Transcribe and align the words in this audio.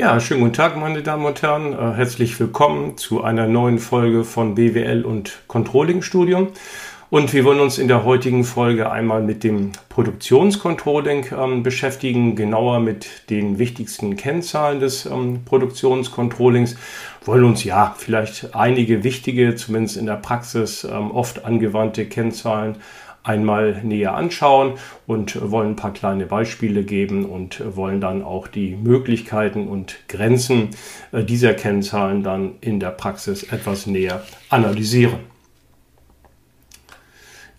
Ja, 0.00 0.20
schönen 0.20 0.42
guten 0.42 0.52
Tag, 0.52 0.76
meine 0.76 1.02
Damen 1.02 1.26
und 1.26 1.42
Herren. 1.42 1.72
Äh, 1.72 1.96
herzlich 1.96 2.38
willkommen 2.38 2.96
zu 2.96 3.24
einer 3.24 3.48
neuen 3.48 3.80
Folge 3.80 4.22
von 4.22 4.54
BWL 4.54 5.04
und 5.04 5.40
Controlling 5.48 6.02
Studium. 6.02 6.52
Und 7.10 7.32
wir 7.32 7.44
wollen 7.44 7.58
uns 7.58 7.78
in 7.78 7.88
der 7.88 8.04
heutigen 8.04 8.44
Folge 8.44 8.92
einmal 8.92 9.22
mit 9.22 9.42
dem 9.42 9.72
Produktionscontrolling 9.88 11.26
ähm, 11.36 11.64
beschäftigen, 11.64 12.36
genauer 12.36 12.78
mit 12.78 13.28
den 13.28 13.58
wichtigsten 13.58 14.14
Kennzahlen 14.14 14.78
des 14.78 15.04
ähm, 15.04 15.40
Produktionscontrollings. 15.44 16.76
Wollen 17.24 17.42
uns 17.42 17.64
ja 17.64 17.96
vielleicht 17.98 18.54
einige 18.54 19.02
wichtige, 19.02 19.56
zumindest 19.56 19.96
in 19.96 20.06
der 20.06 20.14
Praxis 20.14 20.84
ähm, 20.84 21.10
oft 21.10 21.44
angewandte 21.44 22.06
Kennzahlen 22.06 22.76
einmal 23.28 23.80
näher 23.82 24.14
anschauen 24.14 24.74
und 25.06 25.50
wollen 25.50 25.70
ein 25.70 25.76
paar 25.76 25.92
kleine 25.92 26.26
Beispiele 26.26 26.82
geben 26.82 27.24
und 27.26 27.62
wollen 27.76 28.00
dann 28.00 28.22
auch 28.22 28.48
die 28.48 28.74
Möglichkeiten 28.74 29.68
und 29.68 29.96
Grenzen 30.08 30.70
äh, 31.12 31.22
dieser 31.22 31.54
Kennzahlen 31.54 32.22
dann 32.22 32.54
in 32.60 32.80
der 32.80 32.90
Praxis 32.90 33.42
etwas 33.44 33.86
näher 33.86 34.22
analysieren. 34.48 35.20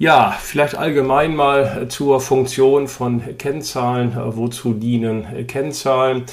Ja, 0.01 0.33
vielleicht 0.39 0.75
allgemein 0.75 1.35
mal 1.35 1.89
zur 1.89 2.21
Funktion 2.21 2.87
von 2.87 3.37
Kennzahlen. 3.37 4.13
Äh, 4.13 4.37
wozu 4.37 4.73
dienen 4.73 5.45
Kennzahlen? 5.45 6.23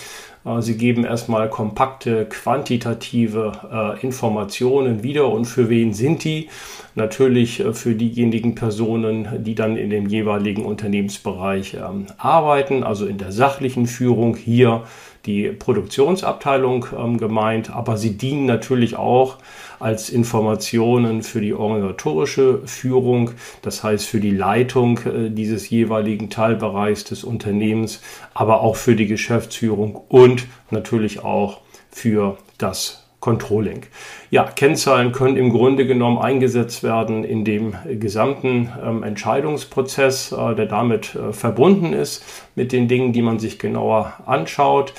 Sie 0.61 0.77
geben 0.77 1.05
erstmal 1.05 1.51
kompakte, 1.51 2.25
quantitative 2.27 3.97
äh, 3.99 4.01
Informationen 4.07 5.03
wieder. 5.03 5.29
Und 5.29 5.47
für 5.47 5.69
wen 5.69 5.93
sind 5.93 6.23
die? 6.23 6.49
Natürlich 6.95 7.61
äh, 7.61 7.73
für 7.73 7.95
diejenigen 7.95 8.55
Personen, 8.55 9.43
die 9.43 9.57
dann 9.57 9.77
in 9.77 9.91
dem 9.91 10.07
jeweiligen 10.07 10.65
Unternehmensbereich 10.65 11.75
ähm, 11.75 12.07
arbeiten, 12.17 12.85
also 12.85 13.07
in 13.07 13.19
der 13.19 13.33
sachlichen 13.33 13.87
Führung 13.87 14.37
hier 14.37 14.85
die 15.27 15.49
Produktionsabteilung 15.49 16.87
ähm, 16.97 17.19
gemeint, 17.19 17.75
aber 17.75 17.97
sie 17.97 18.17
dienen 18.17 18.47
natürlich 18.47 18.97
auch 18.97 19.39
als 19.79 20.11
Informationen 20.11 21.23
für 21.23 21.41
die 21.41 21.55
organisatorische 21.55 22.61
Führung, 22.67 23.33
das 23.63 23.83
heißt 23.83 24.07
für 24.07 24.21
die 24.21 24.31
Leitung 24.31 24.99
äh, 25.01 25.31
dieses 25.31 25.69
jeweiligen 25.71 26.31
Teilbereichs 26.31 27.05
des 27.05 27.25
Unternehmens, 27.25 28.01
aber 28.35 28.61
auch 28.61 28.77
für 28.77 28.97
die 28.97 29.07
Geschäftsführung 29.07 29.97
und 30.09 30.47
natürlich 30.71 31.25
auch 31.25 31.61
für 31.91 32.37
das 32.59 33.07
Controlling. 33.27 33.83
Ja, 34.31 34.45
Kennzahlen 34.45 35.11
können 35.11 35.37
im 35.37 35.51
Grunde 35.51 35.85
genommen 35.85 36.19
eingesetzt 36.19 36.85
werden 36.85 37.25
in 37.25 37.45
dem 37.45 37.75
gesamten 37.99 38.71
ähm, 38.81 39.03
Entscheidungsprozess, 39.03 40.31
äh, 40.31 40.55
der 40.55 40.67
damit 40.67 41.17
äh, 41.17 41.33
verbunden 41.33 41.93
ist, 41.93 42.23
mit 42.55 42.71
den 42.71 42.87
Dingen, 42.87 43.13
die 43.13 43.23
man 43.23 43.41
sich 43.41 43.59
genauer 43.59 44.13
anschaut. 44.27 44.93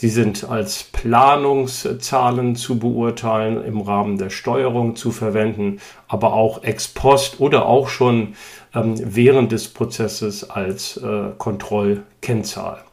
Sie 0.00 0.10
sind 0.10 0.48
als 0.48 0.84
Planungszahlen 0.84 2.54
zu 2.54 2.78
beurteilen, 2.78 3.64
im 3.64 3.80
Rahmen 3.80 4.16
der 4.16 4.30
Steuerung 4.30 4.94
zu 4.94 5.10
verwenden, 5.10 5.80
aber 6.06 6.34
auch 6.34 6.62
ex 6.62 6.86
post 6.86 7.40
oder 7.40 7.66
auch 7.66 7.88
schon 7.88 8.36
ähm, 8.76 8.94
während 8.96 9.50
des 9.50 9.66
Prozesses 9.66 10.48
als 10.48 10.98
äh, 10.98 11.30
Kontrollkennzahl. 11.36 12.84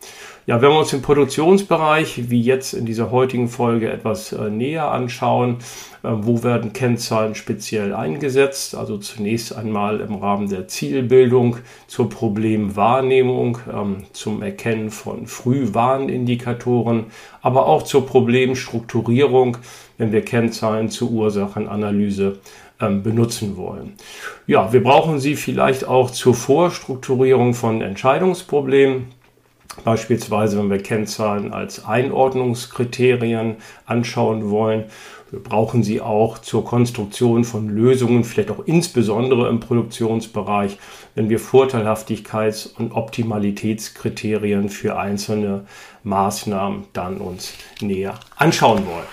Ja, 0.48 0.62
wenn 0.62 0.70
wir 0.70 0.78
uns 0.78 0.92
den 0.92 1.02
Produktionsbereich, 1.02 2.30
wie 2.30 2.40
jetzt 2.40 2.74
in 2.74 2.86
dieser 2.86 3.10
heutigen 3.10 3.48
Folge, 3.48 3.90
etwas 3.90 4.32
äh, 4.32 4.52
näher 4.52 4.92
anschauen, 4.92 5.58
äh, 6.04 6.10
wo 6.12 6.44
werden 6.44 6.72
Kennzahlen 6.72 7.34
speziell 7.34 7.96
eingesetzt? 7.96 8.76
Also 8.76 9.00
zunächst 9.00 9.56
einmal 9.56 10.02
im 10.02 10.14
Rahmen 10.14 10.48
der 10.48 10.68
Zielbildung 10.68 11.58
zur 11.88 12.12
Problemwahrnehmung, 12.12 13.58
ähm, 13.74 14.04
zum 14.14 14.44
Erkennen 14.44 14.92
von 14.92 15.26
Frühwarnindikatoren, 15.26 17.06
aber 17.42 17.66
auch 17.66 17.82
zur 17.82 18.06
Problemstrukturierung, 18.06 19.58
wenn 19.98 20.12
wir 20.12 20.22
Kennzahlen 20.22 20.90
zur 20.90 21.10
Ursachenanalyse 21.10 22.38
ähm, 22.80 23.02
benutzen 23.02 23.58
wollen. 23.58 23.94
Ja, 24.46 24.72
wir 24.72 24.84
brauchen 24.84 25.18
sie 25.18 25.38
vielleicht 25.38 25.88
auch 25.88 26.12
zur 26.12 26.36
Vorstrukturierung 26.36 27.56
von 27.56 27.82
Entscheidungsproblemen. 27.82 29.08
Beispielsweise, 29.84 30.58
wenn 30.58 30.70
wir 30.70 30.82
Kennzahlen 30.82 31.54
als 31.54 31.86
Einordnungskriterien 31.86 33.58
anschauen 33.86 34.50
wollen, 34.50 34.86
wir 35.32 35.42
brauchen 35.42 35.84
sie 35.84 36.02
auch 36.02 36.38
zur 36.38 36.64
Konstruktion 36.64 37.44
von 37.44 37.68
Lösungen, 37.68 38.24
vielleicht 38.24 38.52
auch 38.52 38.64
insbesondere 38.66 39.50
im 39.50 39.60
Produktionsbereich, 39.60 40.78
wenn 41.16 41.30
wir 41.30 41.40
Vorteilhaftigkeits- 41.40 42.74
und 42.78 42.94
Optimalitätskriterien 42.94 44.70
für 44.70 44.98
einzelne 44.98 45.66
Maßnahmen 46.04 46.86
dann 46.94 47.18
uns 47.18 47.54
näher 47.82 48.20
anschauen 48.38 48.86
wollen. 48.86 49.08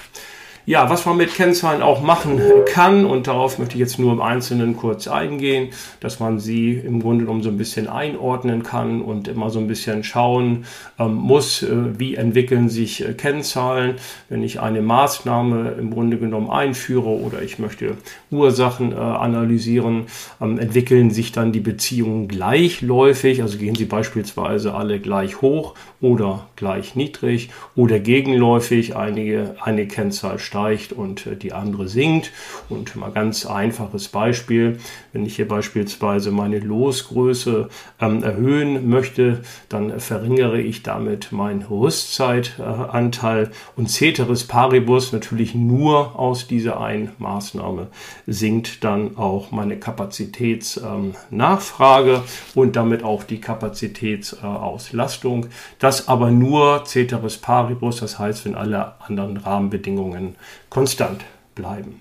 Ja, 0.65 0.89
was 0.89 1.07
man 1.07 1.17
mit 1.17 1.35
Kennzahlen 1.35 1.83
auch 1.83 2.03
machen 2.03 2.41
kann, 2.67 3.05
und 3.05 3.27
darauf 3.27 3.59
möchte 3.59 3.75
ich 3.75 3.81
jetzt 3.81 3.99
nur 3.99 4.13
im 4.13 4.21
Einzelnen 4.21 4.77
kurz 4.77 5.09
eingehen, 5.09 5.71
dass 5.99 6.21
man 6.21 6.39
sie 6.39 6.75
im 6.75 7.03
Grunde 7.03 7.25
genommen 7.25 7.43
so 7.43 7.49
ein 7.49 7.57
bisschen 7.57 7.89
einordnen 7.89 8.63
kann 8.63 9.03
und 9.03 9.27
immer 9.27 9.51
so 9.51 9.59
ein 9.59 9.67
bisschen 9.67 10.05
schauen 10.05 10.65
ähm, 11.01 11.15
muss, 11.15 11.65
äh, 11.65 11.99
wie 11.99 12.15
entwickeln 12.15 12.69
sich 12.69 13.05
äh, 13.05 13.13
Kennzahlen, 13.15 13.97
wenn 14.29 14.45
ich 14.45 14.61
eine 14.61 14.83
Maßnahme 14.83 15.75
im 15.81 15.91
Grunde 15.91 16.19
genommen 16.19 16.49
einführe 16.49 17.09
oder 17.09 17.43
ich 17.43 17.59
möchte 17.59 17.97
Ursachen 18.31 18.93
äh, 18.93 18.95
analysieren, 18.95 20.07
ähm, 20.41 20.61
entwickeln 20.61 21.11
sich 21.11 21.33
dann 21.33 21.51
die 21.51 21.59
Beziehungen 21.59 22.29
gleichläufig, 22.29 23.43
also 23.43 23.59
gehen 23.59 23.75
sie 23.75 23.87
beispielsweise 23.87 24.75
alle 24.75 25.01
gleich 25.01 25.43
hoch 25.43 25.75
oder 26.01 26.47
gleich 26.55 26.95
niedrig 26.95 27.51
oder 27.75 27.99
gegenläufig, 27.99 28.95
einige, 28.95 29.57
eine 29.61 29.89
Kennzahl 29.89 30.39
steigt 30.39 30.52
und 30.93 31.27
äh, 31.27 31.37
die 31.37 31.53
andere 31.53 31.89
sinkt. 31.89 32.31
Und 32.69 32.97
mal 32.97 33.11
ganz 33.11 33.47
einfaches 33.47 34.09
Beispiel, 34.09 34.79
wenn 35.13 35.27
ich 35.27 35.37
hier 35.37 35.49
beispielsweise 35.49 36.31
meine 36.31 36.59
Losgröße 36.59 37.69
ähm, 38.01 38.23
erhöhen 38.23 38.89
möchte, 38.89 39.43
dann 39.69 40.01
verringere 40.01 40.61
ich 40.61 40.83
damit 40.83 41.33
meinen 41.33 41.63
Rüstzeitanteil 41.63 43.51
und 43.77 43.91
Ceteris 43.91 44.45
Paribus 44.45 45.13
natürlich 45.13 45.55
nur 45.55 46.19
aus 46.19 46.47
dieser 46.47 46.81
einen 46.81 47.11
Maßnahme 47.19 47.89
sinkt 48.27 48.83
dann 48.85 49.17
auch 49.17 49.51
meine 49.51 49.79
Kapazitätsnachfrage 49.79 52.15
ähm, 52.15 52.23
und 52.55 52.77
damit 52.77 53.03
auch 53.05 53.25
die 53.25 53.41
Kapazitätsauslastung. 53.41 55.47
Das 55.79 56.09
aber 56.09 56.31
nur 56.31 56.85
Ceteris 56.85 57.39
Paribus, 57.39 58.01
das 58.01 58.19
heißt, 58.19 58.45
wenn 58.45 58.55
alle 58.55 59.01
anderen 59.01 59.39
Rahmenbedingungen 59.39 60.37
konstant 60.71 61.23
bleiben. 61.55 62.01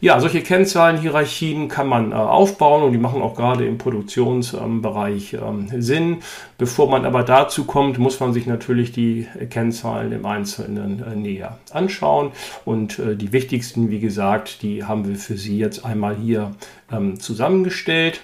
Ja, 0.00 0.20
solche 0.20 0.42
Kennzahlenhierarchien 0.42 1.68
kann 1.68 1.88
man 1.88 2.12
äh, 2.12 2.14
aufbauen 2.14 2.82
und 2.82 2.92
die 2.92 2.98
machen 2.98 3.22
auch 3.22 3.34
gerade 3.34 3.66
im 3.66 3.78
Produktionsbereich 3.78 5.34
ähm, 5.34 5.68
Sinn. 5.80 6.18
Bevor 6.56 6.90
man 6.90 7.04
aber 7.04 7.22
dazu 7.22 7.64
kommt, 7.64 7.98
muss 7.98 8.20
man 8.20 8.32
sich 8.32 8.46
natürlich 8.46 8.92
die 8.92 9.26
Kennzahlen 9.50 10.12
im 10.12 10.26
Einzelnen 10.26 11.02
äh, 11.02 11.16
näher 11.16 11.58
anschauen. 11.72 12.32
Und 12.64 12.98
äh, 12.98 13.16
die 13.16 13.32
wichtigsten, 13.32 13.90
wie 13.90 14.00
gesagt, 14.00 14.62
die 14.62 14.84
haben 14.84 15.08
wir 15.08 15.16
für 15.16 15.36
Sie 15.36 15.58
jetzt 15.58 15.84
einmal 15.84 16.16
hier 16.16 16.52
ähm, 16.90 17.20
zusammengestellt. 17.20 18.20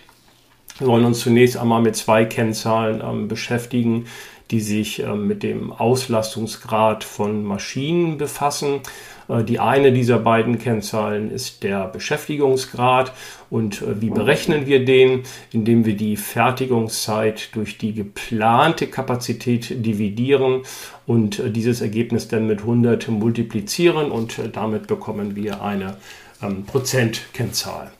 Wir 0.78 0.88
wollen 0.88 1.04
uns 1.04 1.20
zunächst 1.20 1.56
einmal 1.56 1.82
mit 1.82 1.94
zwei 1.94 2.24
Kennzahlen 2.24 3.00
ähm, 3.04 3.28
beschäftigen, 3.28 4.06
die 4.50 4.60
sich 4.60 5.00
ähm, 5.00 5.26
mit 5.26 5.42
dem 5.42 5.72
Auslastungsgrad 5.72 7.04
von 7.04 7.44
Maschinen 7.44 8.18
befassen. 8.18 8.80
Äh, 9.28 9.44
die 9.44 9.60
eine 9.60 9.92
dieser 9.92 10.18
beiden 10.18 10.58
Kennzahlen 10.58 11.30
ist 11.30 11.62
der 11.62 11.86
Beschäftigungsgrad. 11.86 13.12
Und 13.50 13.82
äh, 13.82 14.00
wie 14.00 14.10
berechnen 14.10 14.66
wir 14.66 14.84
den? 14.84 15.22
Indem 15.52 15.84
wir 15.84 15.96
die 15.96 16.16
Fertigungszeit 16.16 17.54
durch 17.54 17.78
die 17.78 17.94
geplante 17.94 18.86
Kapazität 18.86 19.84
dividieren 19.84 20.62
und 21.06 21.38
äh, 21.38 21.50
dieses 21.50 21.80
Ergebnis 21.80 22.28
dann 22.28 22.46
mit 22.46 22.60
100 22.60 23.08
multiplizieren 23.08 24.10
und 24.10 24.38
damit 24.52 24.86
bekommen 24.86 25.36
wir 25.36 25.62
eine 25.62 25.96
ähm, 26.42 26.64
Prozentkennzahl. 26.64 27.90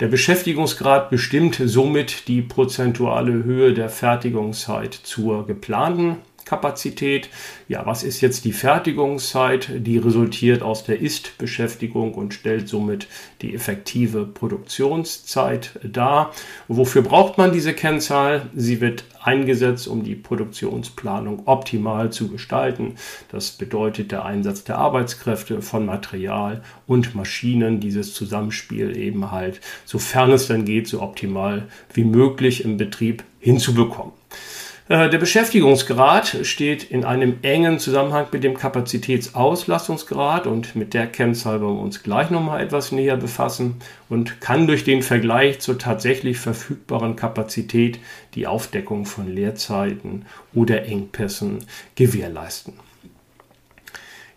Der 0.00 0.08
Beschäftigungsgrad 0.08 1.08
bestimmt 1.08 1.60
somit 1.64 2.28
die 2.28 2.42
prozentuale 2.42 3.32
Höhe 3.32 3.72
der 3.72 3.88
Fertigungszeit 3.88 4.92
zur 4.92 5.46
geplanten 5.46 6.16
Kapazität. 6.46 7.28
Ja, 7.68 7.84
was 7.84 8.04
ist 8.04 8.22
jetzt 8.22 8.44
die 8.44 8.52
Fertigungszeit? 8.52 9.68
Die 9.76 9.98
resultiert 9.98 10.62
aus 10.62 10.84
der 10.84 11.00
Ist-Beschäftigung 11.00 12.14
und 12.14 12.32
stellt 12.32 12.68
somit 12.68 13.08
die 13.42 13.54
effektive 13.54 14.24
Produktionszeit 14.24 15.78
dar. 15.82 16.32
Wofür 16.68 17.02
braucht 17.02 17.36
man 17.36 17.52
diese 17.52 17.74
Kennzahl? 17.74 18.48
Sie 18.54 18.80
wird 18.80 19.04
eingesetzt, 19.20 19.88
um 19.88 20.04
die 20.04 20.14
Produktionsplanung 20.14 21.42
optimal 21.46 22.12
zu 22.12 22.28
gestalten. 22.28 22.94
Das 23.32 23.50
bedeutet 23.50 24.12
der 24.12 24.24
Einsatz 24.24 24.62
der 24.62 24.78
Arbeitskräfte 24.78 25.62
von 25.62 25.84
Material 25.84 26.62
und 26.86 27.16
Maschinen, 27.16 27.80
dieses 27.80 28.14
Zusammenspiel 28.14 28.96
eben 28.96 29.32
halt, 29.32 29.60
sofern 29.84 30.30
es 30.30 30.46
dann 30.46 30.64
geht, 30.64 30.86
so 30.86 31.02
optimal 31.02 31.66
wie 31.92 32.04
möglich 32.04 32.64
im 32.64 32.76
Betrieb 32.76 33.24
hinzubekommen. 33.40 34.12
Äh, 34.88 35.10
der 35.10 35.18
Beschäftigungsgrad 35.18 36.38
steht 36.42 36.84
in 36.84 37.04
einem 37.04 37.38
engen 37.42 37.80
Zusammenhang 37.80 38.26
mit 38.30 38.44
dem 38.44 38.56
Kapazitätsauslastungsgrad 38.56 40.46
und 40.46 40.76
mit 40.76 40.94
der 40.94 41.08
Kennzahl 41.08 41.60
wollen 41.60 41.76
wir 41.76 41.82
uns 41.82 42.04
gleich 42.04 42.30
nochmal 42.30 42.62
etwas 42.62 42.92
näher 42.92 43.16
befassen 43.16 43.80
und 44.08 44.40
kann 44.40 44.68
durch 44.68 44.84
den 44.84 45.02
Vergleich 45.02 45.58
zur 45.58 45.76
tatsächlich 45.76 46.38
verfügbaren 46.38 47.16
Kapazität 47.16 47.98
die 48.36 48.46
Aufdeckung 48.46 49.06
von 49.06 49.26
Leerzeiten 49.26 50.24
oder 50.54 50.84
Engpässen 50.84 51.64
gewährleisten. 51.96 52.85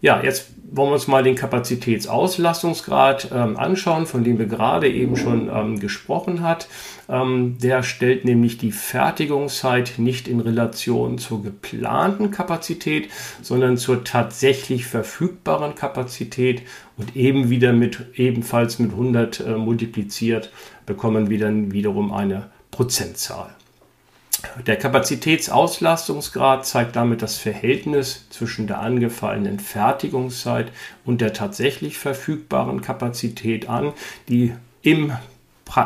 Ja, 0.02 0.24
jetzt 0.24 0.52
wollen 0.72 0.90
wir 0.90 0.94
uns 0.94 1.08
mal 1.08 1.24
den 1.24 1.36
Kapazitätsauslastungsgrad 1.36 3.32
ähm, 3.34 3.58
anschauen, 3.58 4.06
von 4.06 4.24
dem 4.24 4.38
wir 4.40 4.46
gerade 4.46 4.90
eben 4.90 5.18
schon 5.18 5.50
ähm, 5.54 5.80
gesprochen 5.80 6.42
hat. 6.42 6.70
Ähm, 7.10 7.58
der 7.60 7.84
stellt 7.84 8.24
nämlich 8.24 8.58
die 8.58 8.72
Fertigungszeit 8.72 9.94
nicht 9.98 10.28
in 10.28 10.40
Relation 10.40 11.18
zur 11.18 11.44
geplanten 11.44 12.32
Kapazität, 12.32 13.10
sondern 13.42 13.78
zur 13.78 14.04
tatsächlich 14.04 14.86
verfügbaren 14.86 15.76
Kapazität 15.76 16.62
und 16.98 17.16
eben 17.16 17.50
wieder 17.50 17.74
mit 17.74 18.06
ebenfalls 18.16 18.80
mit 18.80 18.92
100 18.92 19.40
äh, 19.40 19.56
multipliziert 19.56 20.52
bekommen 20.86 21.30
wir 21.30 21.40
dann 21.40 21.72
wiederum 21.72 22.12
eine 22.12 22.50
Prozentzahl. 22.72 23.56
Der 24.66 24.78
Kapazitätsauslastungsgrad 24.78 26.66
zeigt 26.66 26.96
damit 26.96 27.22
das 27.22 27.38
Verhältnis 27.38 28.28
zwischen 28.30 28.68
der 28.68 28.80
angefallenen 28.80 29.60
Fertigungszeit 29.60 30.72
und 31.06 31.22
der 31.22 31.34
tatsächlich 31.34 31.98
verfügbaren 31.98 32.82
Kapazität 32.82 33.68
an, 33.68 33.94
die 34.28 34.54
im, 34.82 35.12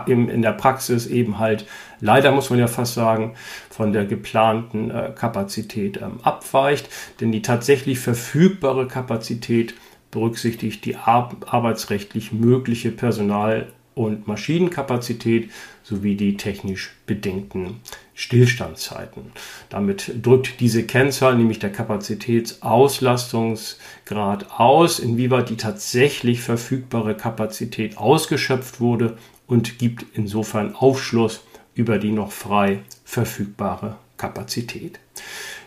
im, 0.05 0.29
in 0.29 0.41
der 0.41 0.53
Praxis 0.53 1.07
eben 1.07 1.39
halt, 1.39 1.65
leider 2.00 2.31
muss 2.31 2.50
man 2.50 2.59
ja 2.59 2.67
fast 2.67 2.94
sagen, 2.94 3.33
von 3.69 3.91
der 3.91 4.05
geplanten 4.05 4.91
äh, 4.91 5.11
Kapazität 5.15 5.97
ähm, 6.01 6.19
abweicht. 6.21 6.89
Denn 7.21 7.31
die 7.31 7.41
tatsächlich 7.41 7.99
verfügbare 7.99 8.88
Kapazität 8.88 9.73
berücksichtigt 10.11 10.85
die 10.85 10.95
ar 10.95 11.31
arbeitsrechtlich 11.47 12.31
mögliche 12.31 12.91
Personal- 12.91 13.67
und 13.95 14.28
Maschinenkapazität 14.28 15.50
sowie 15.84 16.16
die 16.16 16.38
technisch 16.38 16.95
bedingten 17.06 17.81
Stillstandzeiten. 18.16 19.31
Damit 19.69 20.12
drückt 20.22 20.60
diese 20.60 20.84
Kennzahl, 20.84 21.36
nämlich 21.36 21.60
der 21.60 21.72
Kapazitätsauslastungsgrad 21.72 24.60
aus, 24.60 25.00
inwieweit 25.00 25.50
die 25.50 25.57
tatsächlich 25.57 26.42
verfügbare 26.42 27.16
Kapazität 27.16 27.98
ausgeschöpft 27.98 28.80
wurde 28.80 29.18
und 29.48 29.80
gibt 29.80 30.06
insofern 30.13 30.75
Aufschluss 30.75 31.42
über 31.75 31.98
die 31.98 32.12
noch 32.12 32.31
frei 32.31 32.80
verfügbare 33.04 33.98
Kapazität. 34.18 35.00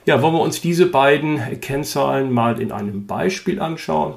Ja, 0.06 0.22
wollen 0.22 0.34
wir 0.34 0.40
uns 0.40 0.60
diese 0.60 0.86
beiden 0.86 1.60
Kennzahlen 1.60 2.32
mal 2.32 2.60
in 2.60 2.70
einem 2.70 3.06
Beispiel 3.06 3.60
anschauen. 3.60 4.14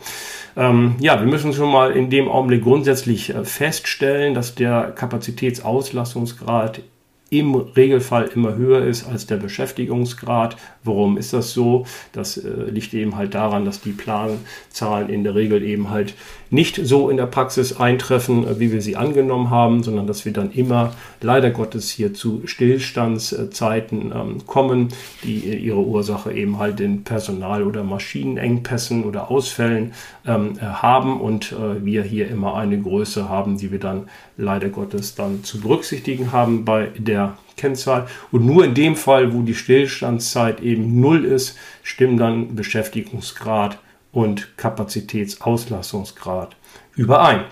Ähm, 0.57 0.95
ja, 0.99 1.19
wir 1.19 1.27
müssen 1.27 1.53
schon 1.53 1.71
mal 1.71 1.91
in 1.91 2.09
dem 2.09 2.27
Augenblick 2.27 2.63
grundsätzlich 2.63 3.29
äh, 3.29 3.45
feststellen, 3.45 4.33
dass 4.33 4.55
der 4.55 4.91
Kapazitätsauslassungsgrad 4.91 6.81
im 7.29 7.55
Regelfall 7.55 8.29
immer 8.35 8.55
höher 8.55 8.85
ist 8.85 9.07
als 9.07 9.25
der 9.25 9.37
Beschäftigungsgrad. 9.37 10.57
Warum 10.83 11.17
ist 11.17 11.33
das 11.33 11.51
so? 11.51 11.85
Das 12.11 12.37
äh, 12.37 12.69
liegt 12.69 12.93
eben 12.93 13.15
halt 13.15 13.33
daran, 13.33 13.65
dass 13.65 13.81
die 13.81 13.91
Planzahlen 13.91 15.09
in 15.09 15.23
der 15.23 15.33
Regel 15.33 15.63
eben 15.63 15.89
halt 15.89 16.13
nicht 16.49 16.79
so 16.83 17.09
in 17.09 17.17
der 17.17 17.25
Praxis 17.25 17.77
eintreffen, 17.77 18.47
äh, 18.47 18.59
wie 18.59 18.71
wir 18.71 18.81
sie 18.81 18.95
angenommen 18.95 19.49
haben, 19.49 19.83
sondern 19.83 20.07
dass 20.07 20.25
wir 20.25 20.33
dann 20.33 20.51
immer 20.51 20.93
leider 21.21 21.51
Gottes 21.51 21.89
hier 21.89 22.13
zu 22.13 22.43
Stillstandszeiten 22.45 24.13
ähm, 24.15 24.45
kommen, 24.45 24.89
die 25.23 25.47
äh, 25.47 25.55
ihre 25.57 25.83
Ursache 25.83 26.33
eben 26.33 26.59
halt 26.59 26.79
in 26.79 27.03
Personal- 27.03 27.63
oder 27.63 27.83
Maschinenengpässen 27.83 29.03
oder 29.03 29.31
Ausfällen 29.31 29.93
ähm, 30.25 30.57
äh, 30.59 30.65
haben 30.65 31.19
und 31.19 31.55
wir 31.81 32.03
hier 32.03 32.29
immer 32.29 32.55
eine 32.55 32.79
Größe 32.79 33.29
haben, 33.29 33.57
die 33.57 33.71
wir 33.71 33.79
dann 33.79 34.09
leider 34.37 34.69
Gottes 34.69 35.15
dann 35.15 35.43
zu 35.43 35.61
berücksichtigen 35.61 36.31
haben 36.31 36.65
bei 36.65 36.89
der 36.97 37.37
Kennzahl. 37.57 38.07
Und 38.31 38.45
nur 38.45 38.65
in 38.65 38.73
dem 38.73 38.95
Fall, 38.95 39.33
wo 39.33 39.41
die 39.41 39.55
Stillstandszeit 39.55 40.61
eben 40.61 40.99
null 40.99 41.25
ist, 41.25 41.57
stimmen 41.83 42.17
dann 42.17 42.55
Beschäftigungsgrad 42.55 43.77
und 44.15 44.57
Kapazitätsauslastungsgrad 44.57 46.55
überein. 46.95 47.43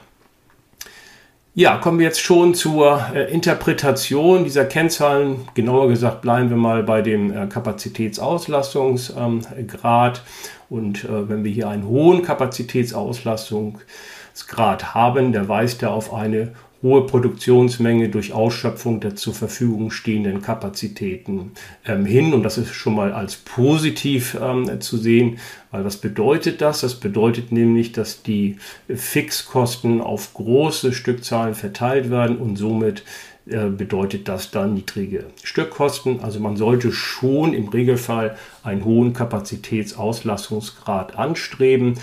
Ja, 1.56 1.78
kommen 1.78 2.00
wir 2.00 2.08
jetzt 2.08 2.22
schon 2.22 2.56
zur 2.56 3.00
äh, 3.14 3.32
Interpretation 3.32 4.44
dieser 4.44 4.66
Kennzahlen. 4.66 5.48
Genauer 5.54 5.90
gesagt 5.90 6.24
bleiben 6.24 6.50
wir 6.50 6.58
mal 6.58 6.82
bei 6.82 7.04
dem 7.04 7.32
äh, 7.32 7.46
Kapazitätsauslastungsgrad. 7.46 10.18
Ähm, 10.18 10.24
und 10.70 11.04
äh, 11.04 11.30
wenn 11.30 11.44
wir 11.44 11.52
hier 11.52 11.70
einen 11.70 11.86
hohen 11.86 12.24
Kapazitätsauslastungsgrad 12.24 14.96
haben, 14.96 15.32
der 15.32 15.48
weist 15.48 15.84
ja 15.84 15.90
auf 15.90 16.12
eine 16.12 16.56
hohe 16.84 17.08
Produktionsmenge 17.08 18.10
durch 18.10 18.34
Ausschöpfung 18.34 19.00
der 19.00 19.16
zur 19.16 19.34
Verfügung 19.34 19.90
stehenden 19.90 20.42
Kapazitäten 20.42 21.52
ähm, 21.86 22.06
hin. 22.06 22.34
Und 22.34 22.44
das 22.44 22.58
ist 22.58 22.74
schon 22.74 22.96
mal 22.96 23.14
als 23.14 23.38
positiv 23.38 24.38
ähm, 24.40 24.82
zu 24.82 24.98
sehen, 24.98 25.40
weil 25.72 25.86
was 25.86 25.98
bedeutet 25.98 26.62
das? 26.62 26.82
Das 26.82 26.96
bedeutet 26.96 27.54
nämlich, 27.54 27.94
dass 27.94 28.22
die 28.22 28.58
Fixkosten 28.94 30.02
auf 30.02 30.34
große 30.34 30.94
Stückzahlen 30.94 31.56
verteilt 31.56 32.12
werden 32.12 32.38
und 32.38 32.58
somit 32.58 33.04
äh, 33.46 33.68
bedeutet 33.68 34.30
das 34.30 34.52
dann 34.52 34.74
niedrige 34.74 35.26
Stückkosten. 35.44 36.22
Also 36.22 36.40
man 36.40 36.56
sollte 36.56 36.94
schon 36.94 37.54
im 37.54 37.68
Regelfall 37.68 38.38
einen 38.64 38.86
hohen 38.86 39.12
Kapazitätsauslastungsgrad 39.14 41.18
anstreben. 41.18 41.96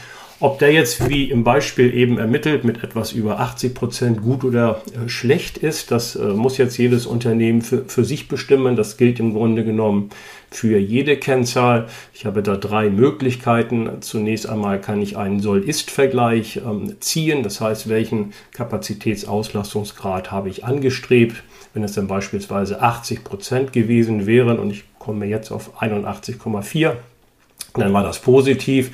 Ob 0.43 0.59
der 0.59 0.73
jetzt 0.73 1.07
wie 1.11 1.31
im 1.31 1.45
Beispiel 1.45 1.95
eben 1.95 2.17
ermittelt 2.17 2.65
mit 2.65 2.83
etwas 2.83 3.13
über 3.13 3.41
80 3.41 3.75
Prozent 3.75 4.23
gut 4.23 4.43
oder 4.43 4.81
äh, 4.95 5.07
schlecht 5.07 5.59
ist, 5.59 5.91
das 5.91 6.17
äh, 6.17 6.29
muss 6.29 6.57
jetzt 6.57 6.79
jedes 6.79 7.05
Unternehmen 7.05 7.61
für, 7.61 7.85
für 7.85 8.07
sich 8.07 8.27
bestimmen. 8.27 8.75
Das 8.75 8.97
gilt 8.97 9.21
im 9.21 9.35
Grunde 9.35 9.65
genommen 9.65 10.09
für 10.51 10.79
jede 10.79 11.19
Kennzahl. 11.19 11.89
Ich 12.15 12.25
habe 12.25 12.43
da 12.43 12.57
drei 12.57 12.89
Möglichkeiten. 12.89 14.01
Zunächst 14.01 14.49
einmal 14.49 14.81
kann 14.81 15.03
ich 15.03 15.19
einen 15.19 15.41
Soll-Ist-Vergleich 15.41 16.63
ähm, 16.65 16.97
ziehen. 17.01 17.43
Das 17.43 17.61
heißt, 17.61 17.91
welchen 17.91 18.33
Kapazitätsauslastungsgrad 18.55 20.33
habe 20.33 20.49
ich 20.49 20.65
angestrebt. 20.65 21.43
Wenn 21.75 21.85
es 21.85 21.93
dann 21.93 22.07
beispielsweise 22.07 22.81
80 22.81 23.25
Prozent 23.25 23.73
gewesen 23.75 24.27
wären 24.27 24.59
und 24.59 24.71
ich 24.71 24.85
komme 24.99 25.27
jetzt 25.27 25.51
auf 25.51 25.83
81,4, 25.83 26.95
dann 27.75 27.93
war 27.93 28.03
das 28.03 28.21
positiv 28.21 28.91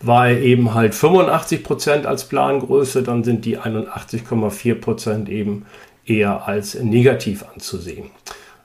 weil 0.00 0.42
eben 0.42 0.74
halt 0.74 0.94
85 0.94 1.62
Prozent 1.62 2.06
als 2.06 2.24
Plangröße, 2.24 3.02
dann 3.02 3.22
sind 3.22 3.44
die 3.44 3.58
81,4 3.58 4.74
Prozent 4.74 5.28
eben 5.28 5.66
eher 6.06 6.46
als 6.48 6.74
negativ 6.74 7.44
anzusehen. 7.54 8.10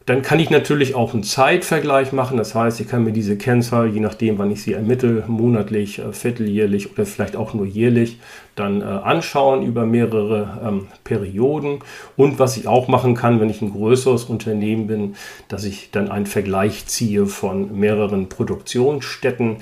Dann 0.06 0.22
kann 0.22 0.40
ich 0.40 0.52
natürlich 0.52 0.94
auch 0.94 1.16
einen 1.16 1.24
Zeitvergleich 1.24 2.12
machen. 2.12 2.38
Das 2.38 2.54
heißt, 2.54 2.80
ich 2.80 2.88
kann 2.88 3.04
mir 3.04 3.12
diese 3.12 3.38
Kennzahl, 3.38 3.88
je 3.88 4.00
nachdem, 4.00 4.38
wann 4.38 4.52
ich 4.52 4.62
sie 4.62 4.74
ermittle, 4.74 5.24
monatlich, 5.28 5.98
äh, 5.98 6.14
vierteljährlich 6.14 6.92
oder 6.92 7.08
vielleicht 7.08 7.36
auch 7.36 7.56
nur 7.56 7.66
jährlich, 7.66 8.20
dann 8.56 8.82
äh, 8.82 8.84
anschauen 8.84 9.64
über 9.64 9.88
mehrere 9.88 10.60
ähm, 10.64 10.88
Perioden. 11.04 11.80
Und 12.16 12.38
was 12.38 12.56
ich 12.56 12.68
auch 12.68 12.88
machen 12.88 13.16
kann, 13.16 13.40
wenn 13.40 13.50
ich 13.50 13.64
ein 13.64 13.72
größeres 13.72 14.26
Unternehmen 14.26 14.86
bin, 14.86 15.16
dass 15.48 15.64
ich 15.64 15.90
dann 15.90 16.12
einen 16.12 16.28
Vergleich 16.28 16.86
ziehe 16.86 17.26
von 17.26 17.80
mehreren 17.80 18.30
Produktionsstätten. 18.30 19.58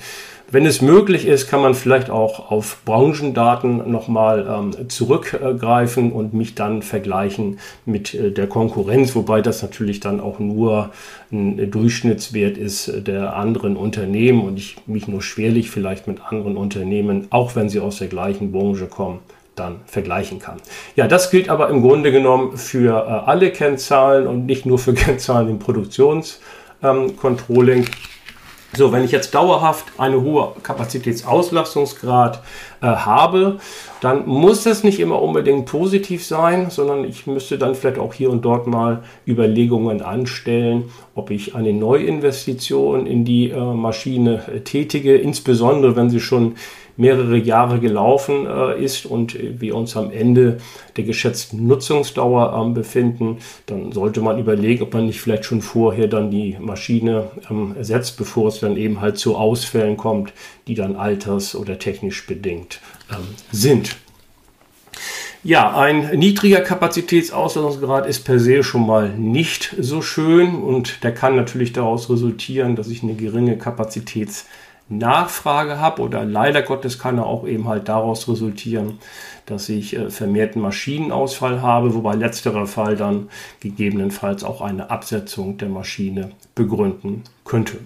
Wenn 0.54 0.64
es 0.66 0.80
möglich 0.80 1.26
ist, 1.26 1.50
kann 1.50 1.60
man 1.62 1.74
vielleicht 1.74 2.10
auch 2.10 2.52
auf 2.52 2.84
Branchendaten 2.84 3.90
nochmal 3.90 4.46
ähm, 4.48 4.88
zurückgreifen 4.88 6.12
und 6.12 6.32
mich 6.32 6.54
dann 6.54 6.82
vergleichen 6.82 7.58
mit 7.86 8.14
äh, 8.14 8.30
der 8.30 8.46
Konkurrenz, 8.46 9.16
wobei 9.16 9.42
das 9.42 9.62
natürlich 9.62 9.98
dann 9.98 10.20
auch 10.20 10.38
nur 10.38 10.90
ein 11.32 11.72
Durchschnittswert 11.72 12.56
ist 12.56 13.04
der 13.04 13.34
anderen 13.34 13.76
Unternehmen 13.76 14.44
und 14.44 14.56
ich 14.56 14.76
mich 14.86 15.08
nur 15.08 15.22
schwerlich 15.22 15.72
vielleicht 15.72 16.06
mit 16.06 16.24
anderen 16.24 16.56
Unternehmen, 16.56 17.26
auch 17.30 17.56
wenn 17.56 17.68
sie 17.68 17.80
aus 17.80 17.98
der 17.98 18.06
gleichen 18.06 18.52
Branche 18.52 18.86
kommen, 18.86 19.18
dann 19.56 19.80
vergleichen 19.86 20.38
kann. 20.38 20.58
Ja, 20.94 21.08
das 21.08 21.32
gilt 21.32 21.48
aber 21.48 21.68
im 21.68 21.82
Grunde 21.82 22.12
genommen 22.12 22.56
für 22.56 22.92
äh, 22.92 23.28
alle 23.28 23.50
Kennzahlen 23.50 24.28
und 24.28 24.46
nicht 24.46 24.66
nur 24.66 24.78
für 24.78 24.94
Kennzahlen 24.94 25.48
im 25.48 25.58
Produktionscontrolling. 25.58 27.78
Ähm, 27.78 27.86
so, 28.76 28.92
wenn 28.92 29.04
ich 29.04 29.12
jetzt 29.12 29.34
dauerhaft 29.34 29.86
eine 29.98 30.20
hohe 30.20 30.52
Kapazitätsauslastungsgrad 30.62 32.42
äh, 32.80 32.86
habe, 32.86 33.58
dann 34.00 34.26
muss 34.26 34.64
das 34.64 34.84
nicht 34.84 35.00
immer 35.00 35.22
unbedingt 35.22 35.66
positiv 35.66 36.24
sein, 36.24 36.70
sondern 36.70 37.04
ich 37.04 37.26
müsste 37.26 37.58
dann 37.58 37.74
vielleicht 37.74 37.98
auch 37.98 38.12
hier 38.12 38.30
und 38.30 38.42
dort 38.44 38.66
mal 38.66 39.02
Überlegungen 39.26 40.02
anstellen, 40.02 40.90
ob 41.14 41.30
ich 41.30 41.54
eine 41.54 41.72
Neuinvestition 41.72 43.06
in 43.06 43.24
die 43.24 43.50
äh, 43.50 43.58
Maschine 43.58 44.42
äh, 44.52 44.60
tätige, 44.60 45.16
insbesondere 45.16 45.96
wenn 45.96 46.10
sie 46.10 46.20
schon 46.20 46.54
mehrere 46.96 47.36
Jahre 47.36 47.80
gelaufen 47.80 48.46
äh, 48.46 48.82
ist 48.82 49.06
und 49.06 49.36
wir 49.60 49.74
uns 49.74 49.96
am 49.96 50.10
Ende 50.10 50.58
der 50.96 51.04
geschätzten 51.04 51.66
Nutzungsdauer 51.66 52.60
ähm, 52.60 52.74
befinden, 52.74 53.38
dann 53.66 53.92
sollte 53.92 54.20
man 54.20 54.38
überlegen, 54.38 54.82
ob 54.82 54.94
man 54.94 55.06
nicht 55.06 55.20
vielleicht 55.20 55.44
schon 55.44 55.60
vorher 55.60 56.06
dann 56.06 56.30
die 56.30 56.56
Maschine 56.60 57.30
ähm, 57.50 57.74
ersetzt, 57.76 58.16
bevor 58.16 58.48
es 58.48 58.60
dann 58.60 58.76
eben 58.76 59.00
halt 59.00 59.18
zu 59.18 59.36
Ausfällen 59.36 59.96
kommt, 59.96 60.32
die 60.66 60.74
dann 60.74 60.96
alters- 60.96 61.56
oder 61.56 61.78
technisch 61.78 62.26
bedingt 62.26 62.80
ähm, 63.10 63.26
sind. 63.50 63.96
Ja, 65.46 65.76
ein 65.76 66.18
niedriger 66.18 66.62
Kapazitätsauslastungsgrad 66.62 68.06
ist 68.06 68.24
per 68.24 68.38
se 68.38 68.62
schon 68.62 68.86
mal 68.86 69.10
nicht 69.10 69.74
so 69.78 70.00
schön 70.00 70.54
und 70.54 71.04
der 71.04 71.12
kann 71.12 71.36
natürlich 71.36 71.74
daraus 71.74 72.08
resultieren, 72.08 72.76
dass 72.76 72.88
ich 72.88 73.02
eine 73.02 73.14
geringe 73.14 73.58
Kapazitäts 73.58 74.46
Nachfrage 74.88 75.78
habe 75.78 76.02
oder 76.02 76.24
leider 76.24 76.60
Gottes 76.60 76.98
kann 76.98 77.16
er 77.16 77.26
auch 77.26 77.46
eben 77.46 77.66
halt 77.66 77.88
daraus 77.88 78.28
resultieren, 78.28 78.98
dass 79.46 79.68
ich 79.70 79.96
äh, 79.96 80.10
vermehrten 80.10 80.60
Maschinenausfall 80.60 81.62
habe, 81.62 81.94
wobei 81.94 82.14
letzterer 82.14 82.66
Fall 82.66 82.96
dann 82.96 83.28
gegebenenfalls 83.60 84.44
auch 84.44 84.60
eine 84.60 84.90
Absetzung 84.90 85.56
der 85.56 85.70
Maschine 85.70 86.32
begründen 86.54 87.22
könnte. 87.44 87.78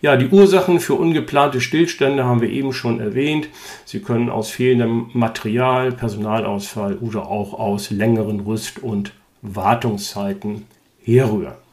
Ja, 0.00 0.16
die 0.16 0.28
Ursachen 0.28 0.80
für 0.80 0.94
ungeplante 0.94 1.60
Stillstände 1.60 2.24
haben 2.24 2.40
wir 2.40 2.50
eben 2.50 2.72
schon 2.72 3.00
erwähnt. 3.00 3.48
Sie 3.84 4.00
können 4.00 4.30
aus 4.30 4.50
fehlendem 4.50 5.10
Material, 5.12 5.92
Personalausfall 5.92 6.96
oder 6.96 7.26
auch 7.26 7.52
aus 7.52 7.90
längeren 7.90 8.40
Rüst- 8.40 8.82
und 8.82 9.12
Wartungszeiten 9.42 10.66
herrühren. 11.02 11.65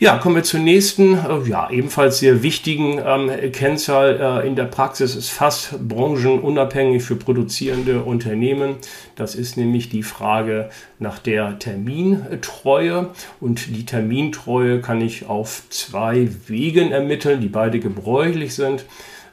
Ja, 0.00 0.18
kommen 0.18 0.34
wir 0.34 0.42
zur 0.42 0.58
nächsten, 0.58 1.14
äh, 1.14 1.48
ja, 1.48 1.70
ebenfalls 1.70 2.18
sehr 2.18 2.42
wichtigen 2.42 3.00
ähm, 3.04 3.30
Kennzahl 3.52 4.42
äh, 4.42 4.46
in 4.46 4.56
der 4.56 4.64
Praxis 4.64 5.14
ist 5.14 5.30
fast 5.30 5.88
branchenunabhängig 5.88 7.04
für 7.04 7.14
produzierende 7.14 8.02
Unternehmen. 8.02 8.74
Das 9.14 9.36
ist 9.36 9.56
nämlich 9.56 9.90
die 9.90 10.02
Frage 10.02 10.68
nach 10.98 11.20
der 11.20 11.60
Termintreue. 11.60 13.10
Und 13.40 13.68
die 13.68 13.86
Termintreue 13.86 14.80
kann 14.80 15.00
ich 15.00 15.26
auf 15.26 15.62
zwei 15.70 16.28
Wegen 16.48 16.90
ermitteln, 16.90 17.40
die 17.40 17.48
beide 17.48 17.78
gebräuchlich 17.78 18.56
sind. 18.56 18.86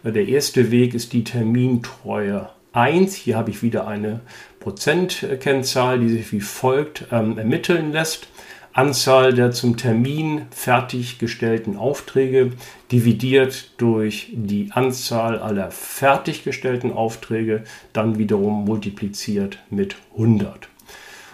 Äh, 0.04 0.12
der 0.12 0.28
erste 0.28 0.70
Weg 0.70 0.94
ist 0.94 1.12
die 1.14 1.24
Termintreue 1.24 2.50
1. 2.74 3.16
Hier 3.16 3.36
habe 3.36 3.50
ich 3.50 3.64
wieder 3.64 3.88
eine 3.88 4.20
Prozentkennzahl, 4.60 6.00
die 6.00 6.10
sich 6.10 6.32
wie 6.32 6.40
folgt 6.40 7.08
ähm, 7.12 7.40
ermitteln 7.40 7.92
lässt. 7.92 8.28
Anzahl 8.74 9.34
der 9.34 9.52
zum 9.52 9.76
Termin 9.76 10.44
fertiggestellten 10.52 11.76
Aufträge 11.76 12.52
dividiert 12.92 13.72
durch 13.78 14.30
die 14.34 14.70
Anzahl 14.72 15.40
aller 15.40 15.72
fertiggestellten 15.72 16.94
Aufträge, 16.94 17.64
dann 17.92 18.18
wiederum 18.18 18.64
multipliziert 18.64 19.60
mit 19.70 19.98
100. 20.14 20.70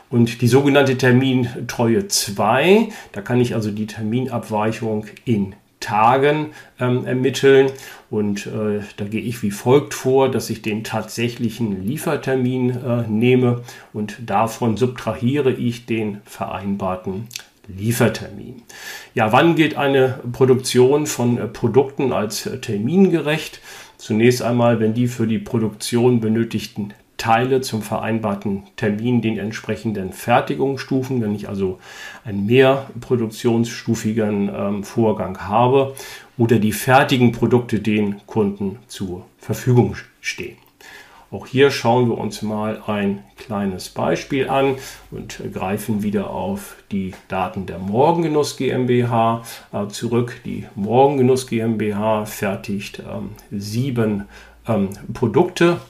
Und 0.09 0.41
die 0.41 0.47
sogenannte 0.47 0.97
Termintreue 0.97 2.07
2, 2.07 2.89
da 3.11 3.21
kann 3.21 3.39
ich 3.39 3.53
also 3.53 3.71
die 3.71 3.87
Terminabweichung 3.87 5.05
in 5.25 5.53
Tagen 5.79 6.47
ähm, 6.79 7.05
ermitteln. 7.05 7.71
Und 8.09 8.47
äh, 8.47 8.81
da 8.95 9.05
gehe 9.05 9.21
ich 9.21 9.43
wie 9.43 9.51
folgt 9.51 9.93
vor, 9.93 10.29
dass 10.31 10.49
ich 10.49 10.61
den 10.61 10.83
tatsächlichen 10.83 11.85
Liefertermin 11.85 12.69
äh, 12.69 13.07
nehme 13.07 13.63
und 13.93 14.17
davon 14.25 14.77
subtrahiere 14.77 15.51
ich 15.51 15.85
den 15.85 16.21
vereinbarten 16.25 17.27
Liefertermin. 17.67 18.63
Ja, 19.13 19.33
wann 19.33 19.55
gilt 19.55 19.75
eine 19.75 20.19
Produktion 20.31 21.05
von 21.05 21.37
äh, 21.37 21.47
Produkten 21.47 22.13
als 22.13 22.45
äh, 22.45 22.59
termingerecht? 22.59 23.59
Zunächst 23.97 24.41
einmal, 24.41 24.79
wenn 24.79 24.93
die 24.93 25.07
für 25.07 25.27
die 25.27 25.39
Produktion 25.39 26.21
benötigten 26.21 26.93
Teile 27.17 27.61
zum 27.61 27.81
vereinbarten 27.81 28.63
Termin 28.75 29.21
den 29.21 29.37
entsprechenden 29.37 30.13
Fertigungsstufen, 30.13 31.21
wenn 31.21 31.35
ich 31.35 31.49
also 31.49 31.79
einen 32.23 32.45
mehr 32.45 32.89
produktionsstufigen 33.01 34.49
ähm, 34.55 34.83
Vorgang 34.83 35.47
habe 35.47 35.95
oder 36.37 36.59
die 36.59 36.71
fertigen 36.71 37.31
Produkte 37.31 37.79
den 37.79 38.25
Kunden 38.27 38.77
zur 38.87 39.25
Verfügung 39.39 39.95
stehen. 40.21 40.57
Auch 41.29 41.45
hier 41.45 41.71
schauen 41.71 42.07
wir 42.07 42.17
uns 42.17 42.41
mal 42.41 42.81
ein 42.87 43.23
kleines 43.35 43.89
Beispiel 43.89 44.49
an 44.49 44.75
und 45.11 45.41
greifen 45.53 46.01
wieder 46.01 46.29
auf 46.29 46.77
die 46.89 47.13
Daten 47.27 47.65
der 47.65 47.79
Morgengenuss 47.79 48.55
GmbH 48.55 49.43
äh, 49.73 49.87
zurück. 49.87 50.37
Die 50.45 50.67
Morgengenuss 50.75 51.47
GmbH 51.47 52.25
fertigt 52.25 52.99
ähm, 52.99 53.31
sieben 53.51 54.23
ähm, 54.67 54.89
Produkte 55.13 55.81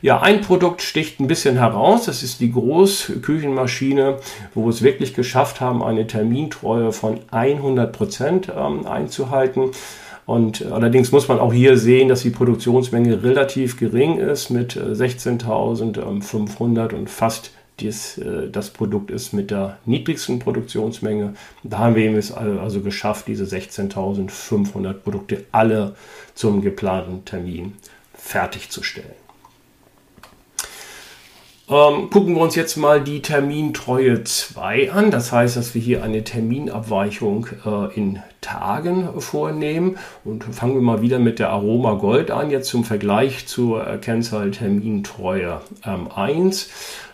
Ja, 0.00 0.20
ein 0.20 0.42
Produkt 0.42 0.80
sticht 0.80 1.18
ein 1.18 1.26
bisschen 1.26 1.56
heraus. 1.56 2.04
Das 2.04 2.22
ist 2.22 2.40
die 2.40 2.52
Großküchenmaschine, 2.52 4.18
wo 4.54 4.64
wir 4.64 4.70
es 4.70 4.82
wirklich 4.82 5.14
geschafft 5.14 5.60
haben, 5.60 5.82
eine 5.82 6.06
Termintreue 6.06 6.92
von 6.92 7.18
100 7.32 7.92
Prozent 7.92 8.52
ähm, 8.56 8.86
einzuhalten. 8.86 9.70
Und 10.26 10.60
äh, 10.60 10.66
allerdings 10.66 11.12
muss 11.12 11.28
man 11.28 11.38
auch 11.38 11.52
hier 11.52 11.78
sehen, 11.78 12.08
dass 12.08 12.22
die 12.22 12.30
Produktionsmenge 12.30 13.22
relativ 13.22 13.78
gering 13.78 14.18
ist 14.18 14.50
mit 14.50 14.76
16.500 14.76 16.92
äh, 16.92 16.94
und 16.94 17.08
fast 17.08 17.52
dies, 17.80 18.18
äh, 18.18 18.50
das 18.50 18.70
Produkt 18.70 19.10
ist 19.10 19.32
mit 19.32 19.50
der 19.50 19.78
niedrigsten 19.84 20.40
Produktionsmenge. 20.40 21.34
Da 21.62 21.78
haben 21.78 21.94
wir 21.94 22.12
es 22.16 22.32
also 22.32 22.80
geschafft, 22.80 23.28
diese 23.28 23.44
16.500 23.44 24.94
Produkte 24.94 25.44
alle 25.52 25.94
zum 26.34 26.60
geplanten 26.60 27.24
Termin 27.24 27.74
fertigzustellen. 28.14 29.25
Ähm, 31.68 32.10
gucken 32.10 32.36
wir 32.36 32.42
uns 32.42 32.54
jetzt 32.54 32.76
mal 32.76 33.02
die 33.02 33.22
Termintreue 33.22 34.22
2 34.22 34.92
an. 34.92 35.10
Das 35.10 35.32
heißt, 35.32 35.56
dass 35.56 35.74
wir 35.74 35.82
hier 35.82 36.04
eine 36.04 36.22
Terminabweichung 36.22 37.48
äh, 37.64 37.92
in 37.96 38.22
Tagen 38.40 39.20
vornehmen. 39.20 39.98
Und 40.24 40.44
fangen 40.44 40.74
wir 40.74 40.82
mal 40.82 41.02
wieder 41.02 41.18
mit 41.18 41.40
der 41.40 41.50
Aroma 41.50 41.94
Gold 41.94 42.30
an, 42.30 42.50
jetzt 42.52 42.68
zum 42.68 42.84
Vergleich 42.84 43.48
zur 43.48 43.84
Kennzahl 43.96 44.52
Termintreue 44.52 45.60
ähm, 45.84 46.08
1. 46.14 46.68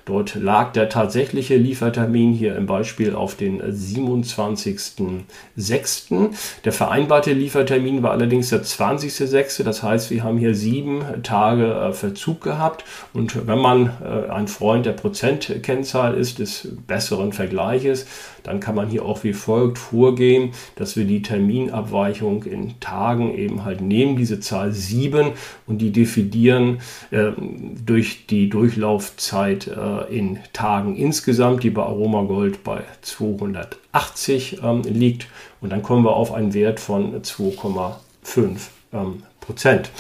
Dort 0.04 0.34
lag 0.34 0.72
der 0.72 0.88
tatsächliche 0.88 1.56
Liefertermin 1.56 2.32
hier 2.32 2.56
im 2.56 2.66
Beispiel 2.66 3.14
auf 3.14 3.36
den 3.36 3.62
27.06. 3.62 6.30
Der 6.64 6.72
vereinbarte 6.72 7.32
Liefertermin 7.32 8.02
war 8.02 8.10
allerdings 8.10 8.48
der 8.50 8.64
20.06. 8.64 9.62
Das 9.62 9.84
heißt, 9.84 10.10
wir 10.10 10.24
haben 10.24 10.38
hier 10.38 10.56
sieben 10.56 11.04
Tage 11.22 11.72
äh, 11.72 11.92
Verzug 11.92 12.40
gehabt. 12.40 12.84
Und 13.12 13.46
wenn 13.46 13.58
man 13.58 13.92
äh, 14.04 14.28
ein 14.30 14.48
Freund 14.48 14.86
der 14.86 14.92
Prozentkennzahl 14.92 16.14
ist, 16.14 16.40
des 16.40 16.68
besseren 16.86 17.32
Vergleiches, 17.32 18.06
dann 18.42 18.60
kann 18.60 18.74
man 18.74 18.88
hier 18.88 19.04
auch 19.04 19.24
wie 19.24 19.32
folgt 19.32 19.78
vorgehen, 19.78 20.50
dass 20.76 20.96
wir 20.96 21.04
die 21.04 21.22
Terminabweichung 21.22 22.44
in 22.44 22.78
Tagen 22.80 23.34
eben 23.34 23.64
halt 23.64 23.80
nehmen, 23.80 24.16
diese 24.16 24.40
Zahl 24.40 24.72
7 24.72 25.32
und 25.66 25.78
die 25.78 25.90
dividieren 25.90 26.80
äh, 27.10 27.32
durch 27.84 28.26
die 28.26 28.48
Durchlaufzeit 28.48 29.68
äh, 29.68 30.16
in 30.16 30.38
Tagen 30.52 30.96
insgesamt, 30.96 31.62
die 31.62 31.70
bei 31.70 31.82
Aroma 31.82 32.22
Gold 32.22 32.64
bei 32.64 32.82
280 33.02 34.60
ähm, 34.62 34.82
liegt. 34.82 35.26
Und 35.60 35.70
dann 35.70 35.82
kommen 35.82 36.04
wir 36.04 36.16
auf 36.16 36.32
einen 36.32 36.54
Wert 36.54 36.80
von 36.80 37.22
2,5 37.22 38.58
ähm, 38.92 39.22
Prozent. 39.40 39.90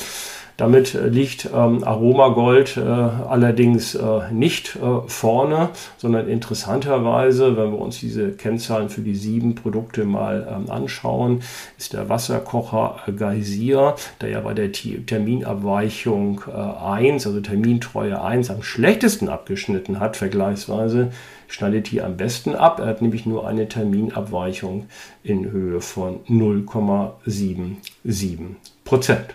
Damit 0.56 0.94
äh, 0.94 1.08
liegt 1.08 1.46
ähm, 1.46 1.84
Aroma 1.84 2.28
Gold 2.28 2.76
äh, 2.76 2.80
allerdings 2.80 3.94
äh, 3.94 4.30
nicht 4.30 4.76
äh, 4.76 5.00
vorne, 5.06 5.70
sondern 5.96 6.28
interessanterweise, 6.28 7.56
wenn 7.56 7.72
wir 7.72 7.80
uns 7.80 8.00
diese 8.00 8.32
Kennzahlen 8.32 8.90
für 8.90 9.00
die 9.00 9.14
sieben 9.14 9.54
Produkte 9.54 10.04
mal 10.04 10.46
ähm, 10.50 10.70
anschauen, 10.70 11.40
ist 11.78 11.94
der 11.94 12.08
Wasserkocher 12.08 12.96
Geysir, 13.16 13.94
der 14.20 14.28
ja 14.28 14.40
bei 14.40 14.54
der 14.54 14.72
Terminabweichung 14.72 16.42
1, 16.44 17.24
äh, 17.24 17.28
also 17.28 17.40
Termintreue 17.40 18.22
1, 18.22 18.50
am 18.50 18.62
schlechtesten 18.62 19.28
abgeschnitten 19.28 20.00
hat, 20.00 20.16
vergleichsweise, 20.16 21.12
schneidet 21.48 21.86
hier 21.86 22.06
am 22.06 22.16
besten 22.16 22.54
ab. 22.54 22.78
Er 22.78 22.86
hat 22.86 23.02
nämlich 23.02 23.26
nur 23.26 23.46
eine 23.46 23.68
Terminabweichung 23.68 24.86
in 25.22 25.50
Höhe 25.50 25.80
von 25.80 26.20
0,77 26.26 28.56
Prozent. 28.84 29.34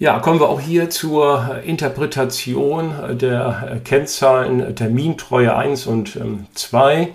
Ja, 0.00 0.18
kommen 0.18 0.40
wir 0.40 0.48
auch 0.48 0.62
hier 0.62 0.88
zur 0.88 1.60
Interpretation 1.62 3.18
der 3.20 3.82
Kennzahlen 3.84 4.74
Termintreue 4.74 5.54
1 5.54 5.86
und 5.86 6.18
2. 6.54 6.96
Ähm, 6.96 7.08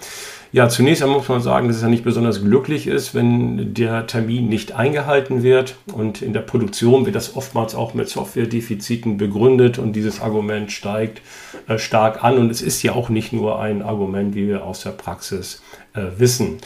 ja, 0.52 0.70
zunächst 0.70 1.02
einmal 1.02 1.18
muss 1.18 1.28
man 1.28 1.42
sagen, 1.42 1.68
dass 1.68 1.78
es 1.78 1.82
ja 1.82 1.88
nicht 1.88 2.04
besonders 2.04 2.44
glücklich 2.44 2.86
ist, 2.86 3.16
wenn 3.16 3.74
der 3.74 4.06
Termin 4.06 4.50
nicht 4.50 4.74
eingehalten 4.74 5.42
wird. 5.42 5.78
Und 5.96 6.22
in 6.22 6.34
der 6.34 6.42
Produktion 6.42 7.08
wird 7.08 7.16
das 7.16 7.36
oftmals 7.36 7.74
auch 7.74 7.96
mit 7.96 8.08
Softwaredefiziten 8.08 9.18
begründet 9.18 9.80
und 9.80 9.94
dieses 9.94 10.22
Argument 10.22 10.72
steigt 10.72 11.24
äh, 11.68 11.80
stark 11.80 12.24
an. 12.24 12.38
Und 12.38 12.52
es 12.52 12.62
ist 12.62 12.84
ja 12.84 12.92
auch 12.92 13.10
nicht 13.10 13.34
nur 13.34 13.60
ein 13.60 13.82
Argument, 13.82 14.36
wie 14.36 14.48
wir 14.48 14.64
aus 14.64 14.84
der 14.84 14.92
Praxis 14.92 15.64
äh, 15.96 16.02
wissen. 16.20 16.60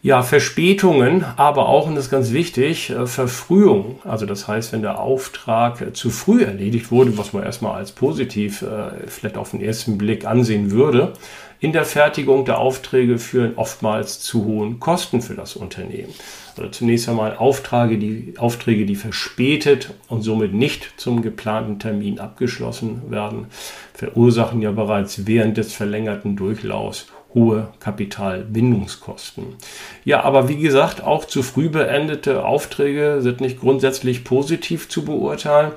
Ja, 0.00 0.22
Verspätungen, 0.22 1.24
aber 1.36 1.68
auch, 1.68 1.88
und 1.88 1.96
das 1.96 2.04
ist 2.04 2.10
ganz 2.10 2.32
wichtig, 2.32 2.90
äh, 2.90 3.06
Verfrühung. 3.06 3.98
Also 4.04 4.26
das 4.26 4.46
heißt, 4.46 4.72
wenn 4.72 4.82
der 4.82 5.00
Auftrag 5.00 5.80
äh, 5.80 5.92
zu 5.92 6.10
früh 6.10 6.44
erledigt 6.44 6.92
wurde, 6.92 7.18
was 7.18 7.32
man 7.32 7.42
erstmal 7.42 7.74
als 7.74 7.90
positiv 7.90 8.62
äh, 8.62 9.08
vielleicht 9.08 9.36
auf 9.36 9.50
den 9.50 9.60
ersten 9.60 9.98
Blick 9.98 10.24
ansehen 10.24 10.70
würde, 10.70 11.14
in 11.58 11.72
der 11.72 11.84
Fertigung 11.84 12.44
der 12.44 12.58
Aufträge 12.58 13.18
führen 13.18 13.54
oftmals 13.56 14.20
zu 14.20 14.44
hohen 14.44 14.78
Kosten 14.78 15.20
für 15.20 15.34
das 15.34 15.56
Unternehmen. 15.56 16.14
Also 16.56 16.70
zunächst 16.70 17.08
einmal 17.08 17.36
Aufträge, 17.36 17.98
die, 17.98 18.34
Aufträge, 18.38 18.86
die 18.86 18.94
verspätet 18.94 19.94
und 20.06 20.22
somit 20.22 20.54
nicht 20.54 20.92
zum 20.96 21.22
geplanten 21.22 21.80
Termin 21.80 22.20
abgeschlossen 22.20 23.02
werden, 23.10 23.46
verursachen 23.94 24.62
ja 24.62 24.70
bereits 24.70 25.26
während 25.26 25.56
des 25.56 25.72
verlängerten 25.72 26.36
Durchlaufs 26.36 27.08
hohe 27.34 27.68
Kapitalbindungskosten. 27.80 29.56
Ja, 30.04 30.22
aber 30.24 30.48
wie 30.48 30.56
gesagt, 30.56 31.02
auch 31.02 31.24
zu 31.24 31.42
früh 31.42 31.68
beendete 31.68 32.44
Aufträge 32.44 33.18
sind 33.20 33.40
nicht 33.40 33.60
grundsätzlich 33.60 34.24
positiv 34.24 34.88
zu 34.88 35.04
beurteilen, 35.04 35.72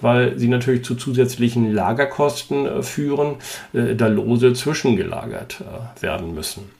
weil 0.00 0.38
sie 0.38 0.48
natürlich 0.48 0.84
zu 0.84 0.94
zusätzlichen 0.94 1.72
Lagerkosten 1.72 2.66
äh, 2.66 2.82
führen, 2.82 3.36
äh, 3.72 3.94
da 3.94 4.08
Lose 4.08 4.52
zwischengelagert 4.52 5.60
äh, 5.60 6.02
werden 6.02 6.34
müssen. 6.34 6.79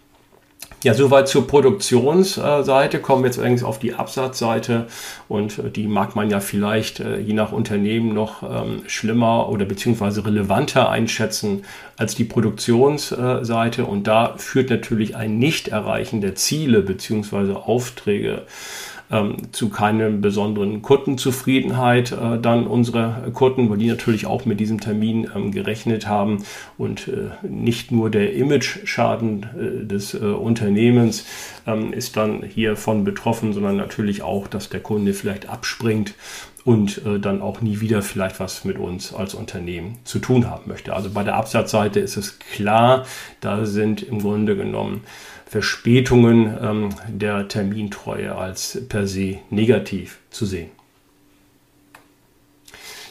Ja, 0.82 0.94
soweit 0.94 1.28
zur 1.28 1.46
Produktionsseite. 1.46 3.00
Kommen 3.00 3.22
wir 3.22 3.28
jetzt 3.28 3.38
allerdings 3.38 3.62
auf 3.62 3.78
die 3.78 3.92
Absatzseite 3.92 4.86
und 5.28 5.58
äh, 5.58 5.70
die 5.70 5.86
mag 5.86 6.16
man 6.16 6.30
ja 6.30 6.40
vielleicht 6.40 7.00
äh, 7.00 7.18
je 7.18 7.34
nach 7.34 7.52
Unternehmen 7.52 8.14
noch 8.14 8.42
ähm, 8.42 8.82
schlimmer 8.86 9.50
oder 9.50 9.66
beziehungsweise 9.66 10.24
relevanter 10.24 10.88
einschätzen 10.88 11.66
als 11.98 12.14
die 12.14 12.24
Produktionsseite. 12.24 13.84
Und 13.84 14.06
da 14.06 14.32
führt 14.38 14.70
natürlich 14.70 15.16
ein 15.16 15.38
Nicht-Erreichen 15.38 16.22
der 16.22 16.34
Ziele 16.34 16.80
beziehungsweise 16.80 17.56
Aufträge 17.56 18.46
ähm, 19.10 19.36
zu 19.52 19.68
keiner 19.70 20.10
besonderen 20.10 20.82
Kundenzufriedenheit 20.82 22.12
äh, 22.12 22.38
dann 22.40 22.66
unsere 22.66 23.30
Kunden, 23.32 23.68
weil 23.70 23.78
die 23.78 23.88
natürlich 23.88 24.26
auch 24.26 24.44
mit 24.44 24.60
diesem 24.60 24.80
Termin 24.80 25.28
ähm, 25.34 25.52
gerechnet 25.52 26.06
haben 26.06 26.44
und 26.78 27.08
äh, 27.08 27.30
nicht 27.46 27.90
nur 27.90 28.10
der 28.10 28.34
Image-Schaden 28.34 29.42
äh, 29.42 29.86
des 29.86 30.14
äh, 30.14 30.18
Unternehmens 30.18 31.26
ähm, 31.66 31.92
ist 31.92 32.16
dann 32.16 32.42
hiervon 32.42 33.04
betroffen, 33.04 33.52
sondern 33.52 33.76
natürlich 33.76 34.22
auch, 34.22 34.46
dass 34.46 34.68
der 34.68 34.80
Kunde 34.80 35.12
vielleicht 35.12 35.48
abspringt 35.48 36.14
und 36.64 37.04
äh, 37.06 37.18
dann 37.18 37.42
auch 37.42 37.60
nie 37.60 37.80
wieder 37.80 38.02
vielleicht 38.02 38.38
was 38.40 38.64
mit 38.64 38.78
uns 38.78 39.14
als 39.14 39.34
Unternehmen 39.34 39.98
zu 40.04 40.18
tun 40.18 40.48
haben 40.48 40.64
möchte. 40.66 40.94
Also 40.94 41.10
bei 41.10 41.22
der 41.22 41.36
Absatzseite 41.36 42.00
ist 42.00 42.16
es 42.16 42.38
klar, 42.38 43.06
da 43.40 43.64
sind 43.64 44.02
im 44.02 44.20
Grunde 44.20 44.56
genommen 44.56 45.02
Verspätungen 45.50 46.56
ähm, 46.62 46.90
der 47.08 47.48
Termintreue 47.48 48.36
als 48.36 48.86
per 48.88 49.08
se 49.08 49.38
negativ 49.50 50.20
zu 50.30 50.46
sehen. 50.46 50.70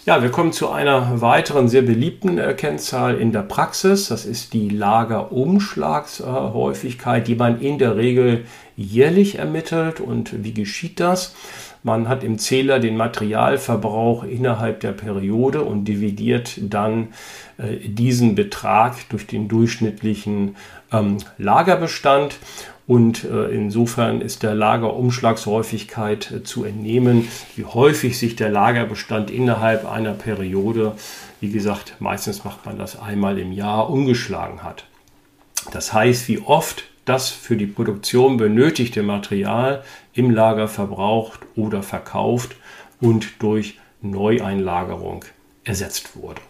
Ja, 0.06 0.24
wir 0.24 0.32
kommen 0.32 0.54
zu 0.54 0.70
einer 0.70 1.20
weiteren 1.20 1.68
sehr 1.68 1.82
beliebten 1.82 2.38
äh, 2.38 2.54
Kennzahl 2.54 3.18
in 3.18 3.34
der 3.34 3.42
Praxis. 3.42 4.08
Das 4.08 4.26
ist 4.26 4.54
die 4.54 4.70
Lagerumschlagshäufigkeit, 4.70 7.28
die 7.28 7.36
man 7.36 7.60
in 7.60 7.78
der 7.78 7.98
Regel 7.98 8.46
jährlich 8.78 9.38
ermittelt. 9.38 10.00
Und 10.00 10.42
wie 10.42 10.54
geschieht 10.54 11.02
das? 11.02 11.36
Man 11.82 12.10
hat 12.10 12.24
im 12.24 12.38
Zähler 12.38 12.80
den 12.80 12.98
Materialverbrauch 12.98 14.24
innerhalb 14.24 14.82
der 14.82 14.92
Periode 14.92 15.64
und 15.64 15.86
dividiert 15.86 16.60
dann 16.62 17.10
äh, 17.58 17.78
diesen 17.88 18.36
Betrag 18.36 18.96
durch 19.10 19.28
den 19.28 19.48
durchschnittlichen 19.48 20.56
ähm, 20.92 21.18
Lagerbestand. 21.38 22.38
Und 22.86 23.24
äh, 23.24 23.46
insofern 23.52 24.20
ist 24.20 24.44
der 24.44 24.56
Lagerumschlagshäufigkeit 24.56 26.32
äh, 26.32 26.44
zu 26.44 26.66
entnehmen, 26.66 27.28
wie 27.56 27.64
häufig 27.64 28.18
sich 28.18 28.36
der 28.36 28.50
Lagerbestand 28.50 29.32
innerhalb 29.32 29.90
einer 29.90 30.14
Periode, 30.14 30.94
wie 31.40 31.52
gesagt, 31.52 31.96
meistens 32.00 32.44
macht 32.44 32.66
man 32.66 32.78
das 32.78 33.00
einmal 33.00 33.38
im 33.40 33.54
Jahr, 33.54 33.90
umgeschlagen 33.90 34.64
hat. 34.64 34.86
Das 35.72 35.94
heißt, 35.94 36.28
wie 36.28 36.40
oft 36.40 36.89
das 37.10 37.30
für 37.30 37.58
die 37.58 37.66
Produktion 37.66 38.38
benötigte 38.38 39.02
Material 39.02 39.84
im 40.14 40.30
Lager 40.30 40.68
verbraucht 40.68 41.40
oder 41.56 41.82
verkauft 41.82 42.56
und 43.02 43.42
durch 43.42 43.80
Neueinlagerung 44.02 45.26
ersetzt 45.64 46.16
wurde. 46.16 46.42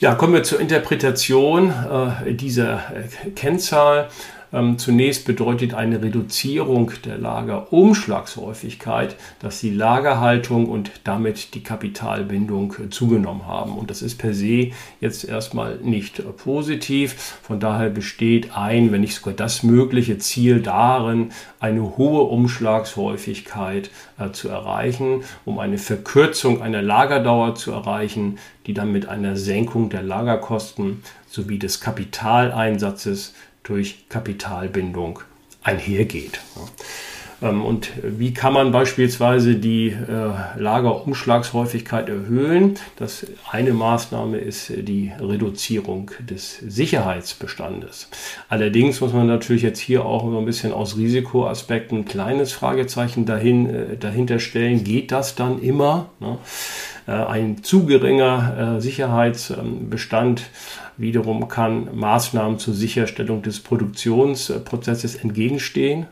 Ja, 0.00 0.14
kommen 0.14 0.34
wir 0.34 0.42
zur 0.42 0.60
Interpretation 0.60 1.70
äh, 1.70 2.34
dieser 2.34 2.82
äh, 2.94 3.30
Kennzahl. 3.30 4.10
Ähm, 4.54 4.78
zunächst 4.78 5.26
bedeutet 5.26 5.74
eine 5.74 6.00
Reduzierung 6.00 6.92
der 7.04 7.18
Lagerumschlagshäufigkeit, 7.18 9.16
dass 9.40 9.58
die 9.58 9.74
Lagerhaltung 9.74 10.68
und 10.68 10.92
damit 11.02 11.54
die 11.54 11.64
Kapitalbindung 11.64 12.76
äh, 12.78 12.88
zugenommen 12.88 13.48
haben. 13.48 13.76
Und 13.76 13.90
das 13.90 14.00
ist 14.00 14.16
per 14.16 14.32
se 14.32 14.70
jetzt 15.00 15.24
erstmal 15.24 15.78
nicht 15.78 16.20
äh, 16.20 16.22
positiv. 16.22 17.14
Von 17.42 17.58
daher 17.58 17.90
besteht 17.90 18.56
ein, 18.56 18.92
wenn 18.92 19.00
nicht 19.00 19.16
sogar 19.16 19.34
das 19.34 19.64
mögliche 19.64 20.18
Ziel 20.18 20.60
darin, 20.60 21.32
eine 21.58 21.96
hohe 21.96 22.22
Umschlagshäufigkeit 22.22 23.90
äh, 24.18 24.30
zu 24.30 24.48
erreichen, 24.50 25.24
um 25.44 25.58
eine 25.58 25.78
Verkürzung 25.78 26.62
einer 26.62 26.82
Lagerdauer 26.82 27.56
zu 27.56 27.72
erreichen, 27.72 28.38
die 28.66 28.74
dann 28.74 28.92
mit 28.92 29.08
einer 29.08 29.36
Senkung 29.36 29.90
der 29.90 30.04
Lagerkosten 30.04 31.02
sowie 31.28 31.58
des 31.58 31.80
Kapitaleinsatzes 31.80 33.34
durch 33.64 34.08
Kapitalbindung 34.08 35.20
einhergeht. 35.62 36.40
Ähm, 37.42 37.64
und 37.64 37.90
wie 38.02 38.32
kann 38.32 38.52
man 38.52 38.72
beispielsweise 38.72 39.56
die 39.56 39.88
äh, 39.88 40.60
Lagerumschlagshäufigkeit 40.60 42.08
erhöhen? 42.08 42.76
Das 42.96 43.26
eine 43.50 43.72
Maßnahme 43.72 44.38
ist 44.38 44.72
die 44.76 45.12
Reduzierung 45.20 46.10
des 46.20 46.58
Sicherheitsbestandes. 46.58 48.08
Allerdings 48.48 49.00
muss 49.00 49.12
man 49.12 49.26
natürlich 49.26 49.62
jetzt 49.62 49.80
hier 49.80 50.04
auch 50.04 50.30
so 50.30 50.38
ein 50.38 50.44
bisschen 50.44 50.72
aus 50.72 50.96
Risikoaspekten 50.96 51.98
ein 51.98 52.04
kleines 52.04 52.52
Fragezeichen 52.52 53.26
dahin, 53.26 53.68
äh, 53.68 53.96
dahinter 53.96 54.38
stellen. 54.38 54.84
Geht 54.84 55.12
das 55.12 55.34
dann 55.34 55.60
immer? 55.60 56.10
Äh, 57.06 57.12
ein 57.12 57.62
zu 57.62 57.84
geringer 57.84 58.80
Sicherheitsbestand 58.80 60.42
wiederum 60.96 61.48
kann 61.48 61.88
Maßnahmen 61.96 62.58
zur 62.58 62.74
Sicherstellung 62.74 63.42
des 63.42 63.60
Produktionsprozesses 63.60 65.16
entgegenstehen. 65.16 66.06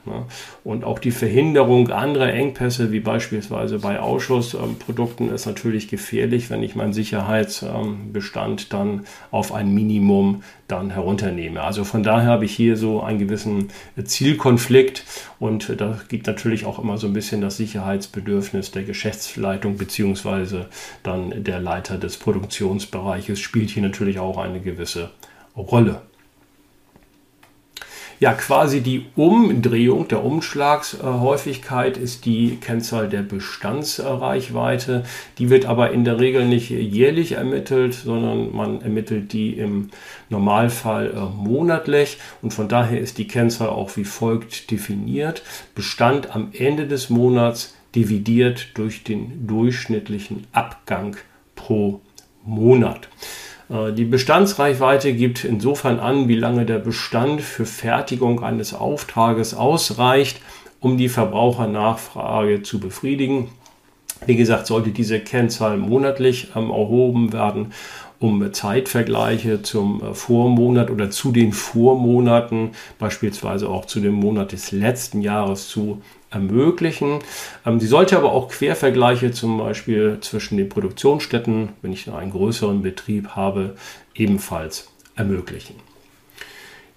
Und 0.65 0.85
auch 0.85 0.99
die 0.99 1.11
Verhinderung 1.11 1.91
anderer 1.91 2.33
Engpässe, 2.33 2.93
wie 2.93 3.01
beispielsweise 3.01 3.79
bei 3.79 4.01
Ausschussprodukten, 4.01 5.31
ist 5.31 5.47
natürlich 5.47 5.89
gefährlich, 5.89 6.51
wenn 6.51 6.63
ich 6.63 6.75
meinen 6.75 6.93
Sicherheitsbestand 6.93 8.73
dann 8.73 9.05
auf 9.31 9.53
ein 9.53 9.73
Minimum 9.73 10.43
dann 10.73 10.91
herunternehme. 10.91 11.63
Also 11.63 11.85
von 11.85 12.03
daher 12.03 12.31
habe 12.31 12.47
ich 12.47 12.55
hier 12.55 12.77
so 12.77 13.03
einen 13.03 13.19
gewissen 13.19 13.69
Zielkonflikt 14.03 15.05
und 15.39 15.81
da 15.81 16.01
gibt 16.09 16.27
natürlich 16.27 16.65
auch 16.65 16.79
immer 16.79 16.97
so 16.97 17.07
ein 17.07 17.13
bisschen 17.13 17.41
das 17.43 17.59
Sicherheitsbedürfnis 17.59 18.71
der 18.71 18.85
Geschäftsleitung 18.85 19.77
beziehungsweise 19.77 20.69
dann 21.03 21.45
der 21.45 21.61
Leiter 21.61 21.99
des 21.99 22.17
Produktionsbereiches 22.17 23.39
spielt 23.39 23.71
hier 23.71 23.83
natürlich 23.83 24.19
auch 24.19 24.39
eine 24.39 24.61
gewisse 24.61 25.11
Rolle 25.57 26.01
ja 28.23 28.35
quasi 28.35 28.83
die 28.83 29.07
Umdrehung 29.17 30.07
der 30.07 30.25
Umschlagshäufigkeit 30.25 31.97
ist 31.97 32.25
die 32.25 32.57
Kennzahl 32.61 33.09
der 33.09 33.23
Bestandsreichweite. 33.23 35.03
Die 35.39 35.51
wird 35.51 35.67
aber 35.67 35.91
in 35.91 36.05
der 36.05 36.21
Regel 36.21 36.47
nicht 36.47 36.71
jährlich 36.71 37.33
ermittelt, 37.33 37.95
sondern 37.95 38.55
man 38.55 38.81
ermittelt 38.81 39.33
die 39.33 39.55
im 39.55 39.91
Normalfall 40.29 41.11
äh, 41.11 41.37
monatlich 41.37 42.19
und 42.43 42.55
von 42.55 42.69
daher 42.69 43.01
ist 43.01 43.19
die 43.19 43.27
Kennzahl 43.27 43.71
auch 43.71 43.97
wie 43.97 44.05
folgt 44.05 44.71
definiert. 44.71 45.43
Bestand 45.75 46.33
am 46.33 46.53
Ende 46.57 46.87
des 46.87 47.11
Monats 47.11 47.75
dividiert 47.97 48.69
durch 48.75 49.03
den 49.03 49.49
durchschnittlichen 49.49 50.47
Abgang 50.53 51.17
pro 51.57 52.01
Monat. 52.45 53.09
Äh, 53.73 53.93
die 53.93 54.05
Bestandsreichweite 54.05 55.13
gibt 55.15 55.45
insofern 55.45 55.99
an, 55.99 56.29
wie 56.29 56.37
lange 56.37 56.67
der 56.67 56.79
Bestand 56.79 57.41
für 57.41 57.67
Fertigung 57.67 58.43
eines 58.43 58.75
Auftrages 58.75 59.55
ausreicht, 59.55 60.41
um 60.81 60.99
die 60.99 61.09
Verbrauchernachfrage 61.09 62.63
zu 62.63 62.81
befriedigen. 62.81 63.49
Wie 64.27 64.37
gesagt, 64.37 64.67
sollte 64.67 64.91
diese 64.91 65.19
Kennzahl 65.19 65.77
monatlich 65.77 66.49
ähm, 66.55 66.71
erhoben 66.71 67.33
werden, 67.33 67.73
um 68.21 68.53
Zeitvergleiche 68.53 69.63
zum 69.63 70.03
äh, 70.03 70.15
Vormonat 70.15 70.91
oder 70.91 71.11
zu 71.11 71.33
den 71.33 71.53
Vormonaten, 71.53 72.71
beispielsweise 72.99 73.69
auch 73.69 73.87
zu 73.87 74.01
dem 74.01 74.15
Monat 74.15 74.53
des 74.53 74.71
letzten 74.71 75.23
Jahres 75.23 75.69
zu 75.69 76.03
ermöglichen. 76.33 77.21
Ähm, 77.65 77.81
sie 77.81 77.87
sollte 77.87 78.17
aber 78.17 78.33
auch 78.33 78.49
Quervergleiche 78.49 79.31
zum 79.33 79.59
Beispiel 79.59 80.19
zwischen 80.21 80.57
den 80.57 80.69
Produktionsstätten, 80.69 81.69
wenn 81.83 81.93
ich 81.93 82.11
einen 82.11 82.33
größeren 82.33 82.83
Betrieb 82.83 83.29
habe, 83.31 83.77
ebenfalls 84.15 84.89
ermöglichen. 85.15 85.77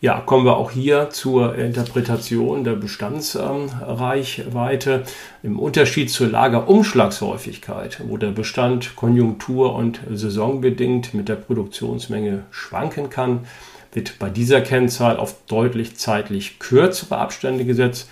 Ja, 0.02 0.20
kommen 0.20 0.46
wir 0.46 0.58
auch 0.58 0.72
hier 0.72 1.10
zur 1.10 1.56
Interpretation 1.56 2.64
der 2.64 2.74
Bestandsreichweite. 2.74 5.04
Im 5.42 5.58
Unterschied 5.58 6.12
zur 6.12 6.28
Lagerumschlagshäufigkeit, 6.28 8.02
wo 8.08 8.18
der 8.18 8.32
Bestand 8.32 8.96
konjunktur- 8.96 9.74
und 9.74 10.02
saisonbedingt 10.12 11.14
mit 11.14 11.30
der 11.30 11.36
Produktionsmenge 11.36 12.44
schwanken 12.52 13.10
kann, 13.10 13.48
wird 13.94 14.20
bei 14.20 14.30
dieser 14.30 14.62
Kennzahl 14.62 15.18
auf 15.18 15.38
deutlich 15.48 15.96
zeitlich 15.96 16.60
kürzere 16.60 17.18
Abstände 17.18 17.66
gesetzt 17.66 18.10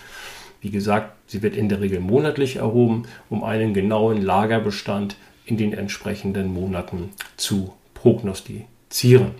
wie 0.64 0.70
gesagt, 0.70 1.13
sie 1.26 1.42
wird 1.42 1.56
in 1.56 1.68
der 1.68 1.80
Regel 1.80 2.00
monatlich 2.00 2.56
erhoben, 2.56 3.04
um 3.30 3.44
einen 3.44 3.74
genauen 3.74 4.22
Lagerbestand 4.22 5.16
in 5.46 5.56
den 5.56 5.72
entsprechenden 5.72 6.52
Monaten 6.52 7.10
zu 7.36 7.72
prognostizieren. 7.94 9.32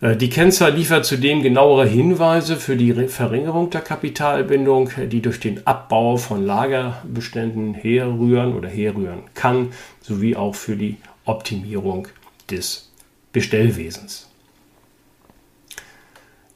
Äh, 0.00 0.16
die 0.16 0.30
Kennzahl 0.30 0.74
liefert 0.74 1.04
zudem 1.04 1.42
genauere 1.42 1.86
Hinweise 1.86 2.56
für 2.56 2.76
die 2.76 2.92
Verringerung 3.08 3.70
der 3.70 3.80
Kapitalbindung, 3.80 4.90
die 5.10 5.22
durch 5.22 5.40
den 5.40 5.66
Abbau 5.66 6.16
von 6.16 6.44
Lagerbeständen 6.44 7.74
herrühren 7.74 8.54
oder 8.54 8.68
herrühren 8.68 9.22
kann, 9.34 9.72
sowie 10.00 10.36
auch 10.36 10.54
für 10.54 10.76
die 10.76 10.96
Optimierung 11.24 12.08
des 12.50 12.90
Bestellwesens. 13.32 14.27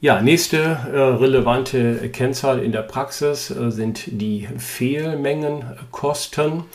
Ja, 0.03 0.21
nächste 0.21 0.57
äh, 0.57 0.99
relevante 0.99 2.09
Kennzahl 2.09 2.59
in 2.59 2.73
der 2.73 2.81
Praxis 2.81 3.49
äh, 3.49 3.71
sind 3.71 4.03
die 4.07 4.49
Fehlmengenkosten. 4.57 6.65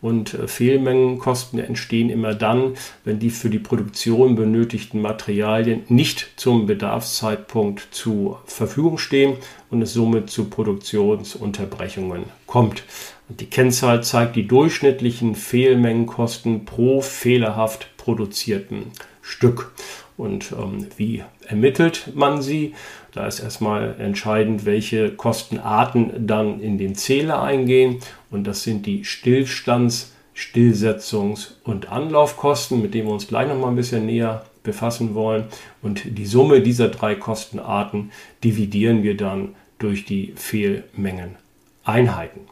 Und 0.00 0.32
äh, 0.32 0.48
Fehlmengenkosten 0.48 1.58
entstehen 1.58 2.08
immer 2.08 2.32
dann, 2.32 2.78
wenn 3.04 3.18
die 3.18 3.28
für 3.28 3.50
die 3.50 3.58
Produktion 3.58 4.34
benötigten 4.34 5.02
Materialien 5.02 5.82
nicht 5.88 6.30
zum 6.36 6.64
Bedarfszeitpunkt 6.64 7.88
zur 7.90 8.40
Verfügung 8.46 8.96
stehen 8.96 9.36
und 9.68 9.82
es 9.82 9.92
somit 9.92 10.30
zu 10.30 10.46
Produktionsunterbrechungen 10.46 12.24
kommt. 12.46 12.84
Und 13.28 13.42
die 13.42 13.50
Kennzahl 13.50 14.02
zeigt 14.02 14.36
die 14.36 14.48
durchschnittlichen 14.48 15.34
Fehlmengenkosten 15.34 16.64
pro 16.64 17.02
fehlerhaft 17.02 17.94
produzierten 17.98 18.84
Stück. 19.20 19.72
Und 20.16 20.52
ähm, 20.52 20.86
wie 20.96 21.24
ermittelt 21.50 22.10
man 22.14 22.42
sie? 22.42 22.74
Da 23.12 23.26
ist 23.26 23.40
erstmal 23.40 23.96
entscheidend, 23.98 24.64
welche 24.64 25.10
Kostenarten 25.10 26.26
dann 26.26 26.60
in 26.60 26.78
den 26.78 26.94
Zähler 26.94 27.42
eingehen. 27.42 27.98
Und 28.30 28.46
das 28.46 28.62
sind 28.62 28.86
die 28.86 29.04
Stillstands-, 29.04 30.12
Stillsetzungs- 30.36 31.54
und 31.64 31.90
Anlaufkosten, 31.90 32.80
mit 32.80 32.94
denen 32.94 33.08
wir 33.08 33.14
uns 33.14 33.26
gleich 33.26 33.48
noch 33.48 33.58
mal 33.58 33.68
ein 33.68 33.76
bisschen 33.76 34.06
näher 34.06 34.44
befassen 34.62 35.14
wollen. 35.14 35.44
Und 35.82 36.02
die 36.04 36.26
Summe 36.26 36.60
dieser 36.60 36.88
drei 36.88 37.14
Kostenarten 37.14 38.12
dividieren 38.44 39.02
wir 39.02 39.16
dann 39.16 39.54
durch 39.78 40.04
die 40.04 40.34
Fehlmengeneinheiten. 40.36 42.42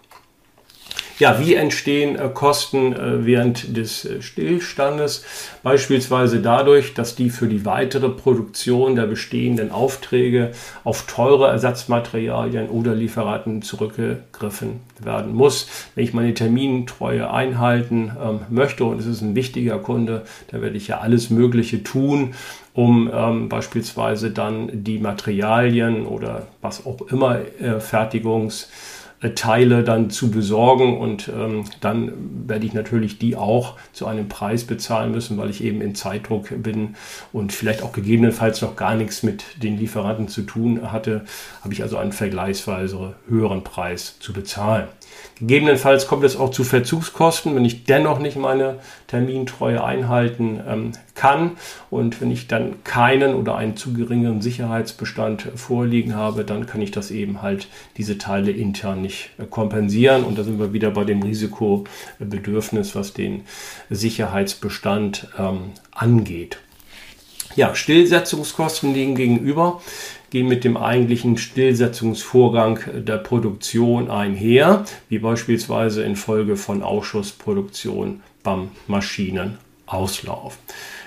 Ja, 1.18 1.40
wie 1.40 1.54
entstehen 1.54 2.16
äh, 2.16 2.28
Kosten 2.33 2.92
äh, 2.92 3.26
während 3.26 3.76
des 3.76 4.04
äh, 4.04 4.22
Stillstandes? 4.22 5.24
Beispielsweise 5.64 6.40
dadurch, 6.40 6.94
dass 6.94 7.16
die 7.16 7.31
für 7.31 7.48
die 7.48 7.64
weitere 7.64 8.09
Produktion 8.09 8.94
der 8.94 9.07
bestehenden 9.07 9.72
Aufträge 9.72 10.52
auf 10.85 11.07
teure 11.07 11.48
Ersatzmaterialien 11.48 12.68
oder 12.68 12.94
Lieferanten 12.94 13.62
zurückgegriffen 13.62 14.81
werden 15.00 15.35
muss. 15.35 15.68
Wenn 15.96 16.04
ich 16.04 16.14
meine 16.14 16.35
Termintreue 16.35 17.28
einhalten 17.28 18.12
ähm, 18.22 18.40
möchte 18.48 18.85
und 18.85 19.00
es 19.00 19.07
ist 19.07 19.20
ein 19.20 19.35
wichtiger 19.35 19.78
Kunde, 19.78 20.22
dann 20.52 20.62
werde 20.62 20.76
ich 20.76 20.87
ja 20.87 20.98
alles 20.98 21.31
Mögliche 21.31 21.83
tun, 21.83 22.35
um 22.74 23.11
ähm, 23.12 23.48
beispielsweise 23.48 24.31
dann 24.31 24.85
die 24.85 25.00
Materialien 25.00 26.07
oder 26.07 26.46
was 26.62 26.87
auch 26.87 27.00
immer 27.11 27.40
äh, 27.61 27.81
Fertigungs 27.81 28.68
Teile 29.35 29.83
dann 29.83 30.11
zu 30.11 30.31
besorgen 30.31 30.96
und 30.96 31.28
ähm, 31.28 31.64
dann 31.81 32.12
werde 32.46 32.66
ich 32.66 32.72
natürlich 32.72 33.18
die 33.18 33.35
auch 33.35 33.76
zu 33.92 34.07
einem 34.07 34.28
Preis 34.28 34.64
bezahlen 34.64 35.11
müssen, 35.11 35.37
weil 35.38 35.50
ich 35.50 35.64
eben 35.64 35.81
in 35.81 35.96
Zeitdruck 35.96 36.62
bin 36.62 36.94
und 37.33 37.52
vielleicht 37.52 37.83
auch 37.83 37.92
gegebenenfalls 37.92 38.62
noch 38.62 38.76
gar 38.76 38.94
nichts 38.94 39.24
mit 39.24 39.62
den 39.62 39.76
Lieferanten 39.76 40.28
zu 40.28 40.42
tun 40.42 40.92
hatte, 40.92 41.24
habe 41.62 41.74
ich 41.74 41.83
also 41.83 41.96
einen 41.96 42.12
vergleichsweise 42.12 43.16
höheren 43.28 43.64
Preis 43.64 44.20
zu 44.20 44.33
bezahlen. 44.33 44.87
Gegebenenfalls 45.40 46.09
kommt 46.09 46.25
es 46.25 46.37
auch 46.37 46.51
zu 46.51 46.64
Verzugskosten, 46.64 47.55
wenn 47.55 47.64
ich 47.64 47.85
dennoch 47.85 48.18
nicht 48.18 48.37
meine 48.37 48.81
Termintreue 49.07 49.85
einhalten 49.85 50.61
ähm, 50.66 50.92
kann. 51.14 51.53
Und 51.90 52.21
wenn 52.21 52.31
ich 52.33 52.49
dann 52.49 52.83
keinen 52.83 53.35
oder 53.35 53.57
einen 53.57 53.77
zu 53.77 53.92
geringeren 53.92 54.42
Sicherheitsbestand 54.42 55.42
vorliegen 55.55 56.16
habe, 56.16 56.44
dann 56.44 56.66
kann 56.66 56.83
ich 56.83 56.90
das 56.90 57.12
eben 57.12 57.40
halt 57.40 57.68
diese 57.97 58.18
Teile 58.18 58.51
intern 58.51 59.01
nicht 59.01 59.31
äh, 59.38 59.44
kompensieren. 59.44 60.25
Und 60.25 60.38
da 60.38 60.42
sind 60.42 60.59
wir 60.59 60.73
wieder 60.73 60.90
bei 60.90 61.05
dem 61.05 61.23
Risikobedürfnis, 61.23 62.97
was 62.97 63.12
den 63.12 63.42
Sicherheitsbestand 63.90 65.29
ähm, 65.38 65.71
angeht. 65.92 66.59
Ja, 67.55 67.75
Stillsetzungskosten 67.75 68.92
liegen 68.92 69.14
gegenüber 69.14 69.81
gehen 70.30 70.48
mit 70.48 70.64
dem 70.64 70.76
eigentlichen 70.76 71.38
Stillsetzungsvorgang 71.38 72.80
der 73.04 73.18
Produktion 73.18 74.10
einher, 74.10 74.84
wie 75.08 75.18
beispielsweise 75.18 76.02
infolge 76.02 76.56
von 76.56 76.82
Ausschussproduktion 76.82 78.20
beim 78.42 78.68
Maschinenauslauf. 78.86 80.58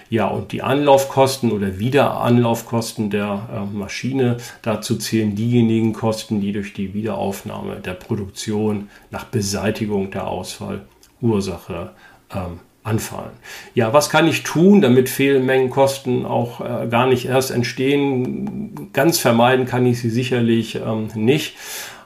Ja, 0.09 0.27
und 0.27 0.51
die 0.51 0.61
Anlaufkosten 0.61 1.53
oder 1.53 1.79
Wiederanlaufkosten 1.79 3.09
der 3.09 3.47
äh, 3.53 3.77
Maschine, 3.77 4.37
dazu 4.61 4.97
zählen 4.97 5.35
diejenigen 5.35 5.93
Kosten, 5.93 6.41
die 6.41 6.51
durch 6.51 6.73
die 6.73 6.93
Wiederaufnahme 6.93 7.77
der 7.77 7.93
Produktion 7.93 8.89
nach 9.09 9.23
Beseitigung 9.23 10.11
der 10.11 10.27
Ausfallursache 10.27 11.91
ähm, 12.33 12.59
anfallen. 12.83 13.31
Ja, 13.75 13.93
was 13.93 14.09
kann 14.09 14.27
ich 14.27 14.43
tun, 14.43 14.81
damit 14.81 15.09
Fehlmengenkosten 15.09 16.25
auch 16.25 16.61
äh, 16.61 16.87
gar 16.87 17.07
nicht 17.07 17.25
erst 17.25 17.51
entstehen? 17.51 18.89
Ganz 18.93 19.19
vermeiden 19.19 19.65
kann 19.65 19.85
ich 19.85 20.01
sie 20.01 20.09
sicherlich 20.09 20.75
ähm, 20.75 21.09
nicht, 21.13 21.55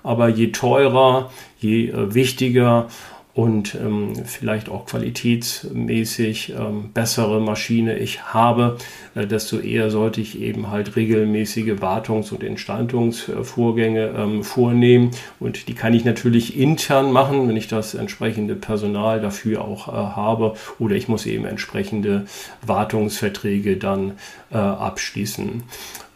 aber 0.04 0.28
je 0.28 0.52
teurer, 0.52 1.32
je 1.60 1.90
äh, 1.90 2.14
wichtiger 2.14 2.88
und 3.36 3.76
ähm, 3.76 4.14
vielleicht 4.26 4.70
auch 4.70 4.86
qualitätsmäßig 4.86 6.54
ähm, 6.58 6.92
bessere 6.94 7.42
Maschine 7.42 7.98
ich 7.98 8.24
habe, 8.34 8.78
äh, 9.14 9.28
desto 9.28 9.60
eher 9.60 9.92
sollte 9.92 10.22
ich 10.22 10.40
eben 10.40 10.72
halt 10.72 10.96
regelmäßige 10.96 11.82
Wartungs- 11.82 12.32
und 12.32 12.44
Instandungsvorgänge 12.44 14.14
ähm, 14.18 14.44
vornehmen. 14.44 15.12
Und 15.42 15.68
die 15.68 15.74
kann 15.74 15.94
ich 15.94 16.06
natürlich 16.06 16.58
intern 16.58 17.12
machen, 17.12 17.50
wenn 17.50 17.58
ich 17.58 17.68
das 17.68 17.94
entsprechende 17.94 18.56
Personal 18.56 19.20
dafür 19.20 19.66
auch 19.66 19.90
äh, 19.90 19.92
habe. 19.92 20.54
Oder 20.80 20.96
ich 20.96 21.10
muss 21.10 21.26
eben 21.26 21.44
entsprechende 21.44 22.28
Wartungsverträge 22.66 23.76
dann 23.76 24.14
äh, 24.50 24.56
abschließen 24.56 25.64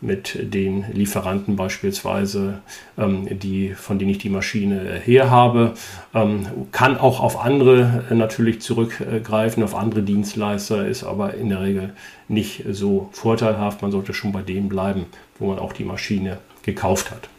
mit 0.01 0.53
den 0.53 0.85
Lieferanten 0.93 1.55
beispielsweise, 1.55 2.61
ähm, 2.97 3.27
die, 3.39 3.73
von 3.73 3.99
denen 3.99 4.11
ich 4.11 4.19
die 4.19 4.29
Maschine 4.29 4.99
her 5.03 5.29
habe. 5.29 5.73
Ähm, 6.13 6.47
kann 6.71 6.97
auch 6.97 7.19
auf 7.19 7.43
andere 7.43 8.05
äh, 8.09 8.15
natürlich 8.15 8.61
zurückgreifen, 8.61 9.63
auf 9.63 9.75
andere 9.75 10.03
Dienstleister, 10.03 10.87
ist 10.87 11.03
aber 11.03 11.33
in 11.33 11.49
der 11.49 11.61
Regel 11.61 11.93
nicht 12.27 12.63
so 12.69 13.09
vorteilhaft. 13.11 13.81
Man 13.81 13.91
sollte 13.91 14.13
schon 14.13 14.31
bei 14.31 14.41
dem 14.41 14.69
bleiben, 14.69 15.05
wo 15.37 15.47
man 15.47 15.59
auch 15.59 15.73
die 15.73 15.85
Maschine 15.85 16.37
gekauft 16.63 17.11
hat. 17.11 17.29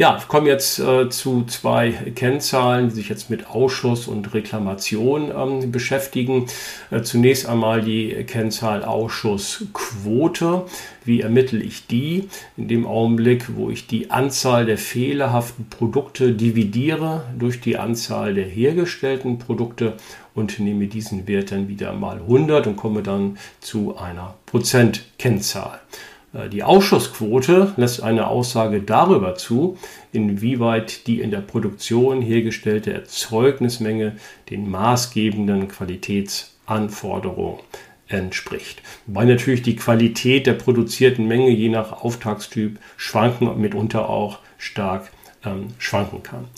Ja, 0.00 0.16
ich 0.18 0.28
komme 0.28 0.48
jetzt 0.48 0.78
äh, 0.78 1.10
zu 1.10 1.44
zwei 1.44 1.90
Kennzahlen, 1.90 2.88
die 2.88 2.94
sich 2.94 3.10
jetzt 3.10 3.28
mit 3.28 3.50
Ausschuss 3.50 4.08
und 4.08 4.32
Reklamation 4.32 5.30
ähm, 5.30 5.70
beschäftigen. 5.70 6.46
Äh, 6.90 7.02
zunächst 7.02 7.46
einmal 7.46 7.82
die 7.82 8.08
Kennzahl 8.24 8.82
Ausschussquote. 8.82 10.64
Wie 11.04 11.20
ermittle 11.20 11.62
ich 11.62 11.86
die? 11.86 12.30
In 12.56 12.68
dem 12.68 12.86
Augenblick, 12.86 13.54
wo 13.56 13.68
ich 13.68 13.88
die 13.88 14.10
Anzahl 14.10 14.64
der 14.64 14.78
fehlerhaften 14.78 15.68
Produkte 15.68 16.32
dividiere 16.32 17.24
durch 17.38 17.60
die 17.60 17.76
Anzahl 17.76 18.32
der 18.32 18.46
hergestellten 18.46 19.38
Produkte 19.38 19.98
und 20.32 20.60
nehme 20.60 20.86
diesen 20.86 21.28
Wert 21.28 21.52
dann 21.52 21.68
wieder 21.68 21.92
mal 21.92 22.20
100 22.20 22.66
und 22.68 22.76
komme 22.76 23.02
dann 23.02 23.36
zu 23.60 23.98
einer 23.98 24.36
Prozentkennzahl. 24.46 25.78
Äh, 25.78 26.09
die 26.52 26.62
Ausschussquote 26.62 27.72
lässt 27.76 28.02
eine 28.02 28.28
Aussage 28.28 28.80
darüber 28.82 29.34
zu, 29.34 29.76
inwieweit 30.12 31.06
die 31.08 31.20
in 31.20 31.32
der 31.32 31.40
Produktion 31.40 32.22
hergestellte 32.22 32.92
Erzeugnismenge 32.92 34.16
den 34.48 34.70
maßgebenden 34.70 35.66
Qualitätsanforderungen 35.68 37.58
entspricht. 38.06 38.82
Wobei 39.06 39.24
natürlich 39.24 39.62
die 39.62 39.76
Qualität 39.76 40.46
der 40.46 40.54
produzierten 40.54 41.26
Menge 41.26 41.50
je 41.50 41.68
nach 41.68 42.04
Auftragstyp 42.04 42.78
schwanken 42.96 43.48
und 43.48 43.58
mitunter 43.58 44.08
auch 44.08 44.38
stark 44.58 45.10
ähm, 45.44 45.68
schwanken 45.78 46.22
kann. 46.22 46.48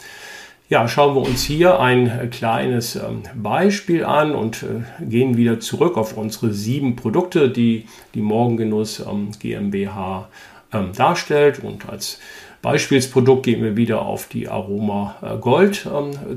Ja, 0.73 0.89
schauen 0.89 1.15
wir 1.15 1.21
uns 1.21 1.45
hier 1.45 1.79
ein 1.81 2.31
kleines 2.31 2.97
ähm, 2.97 3.25
Beispiel 3.35 4.07
an 4.07 4.35
und 4.35 4.63
äh, 4.63 5.05
gehen 5.05 5.37
wieder 5.37 5.61
zurück 5.61 5.99
auf 5.99 6.17
unsere 6.17 6.55
sieben 6.55 6.97
Produkte, 6.97 7.51
die 7.51 7.85
die 8.15 8.23
Morgengenuss 8.23 9.01
ähm, 9.01 9.33
GmbH 9.39 10.31
ähm, 10.73 10.93
darstellt. 10.97 11.63
Und 11.63 11.91
als 11.91 12.21
Beispielsprodukt 12.63 13.43
gehen 13.43 13.63
wir 13.63 13.77
wieder 13.77 14.01
auf 14.01 14.29
die 14.29 14.49
Aroma 14.49 15.17
äh, 15.21 15.37
Gold 15.37 15.87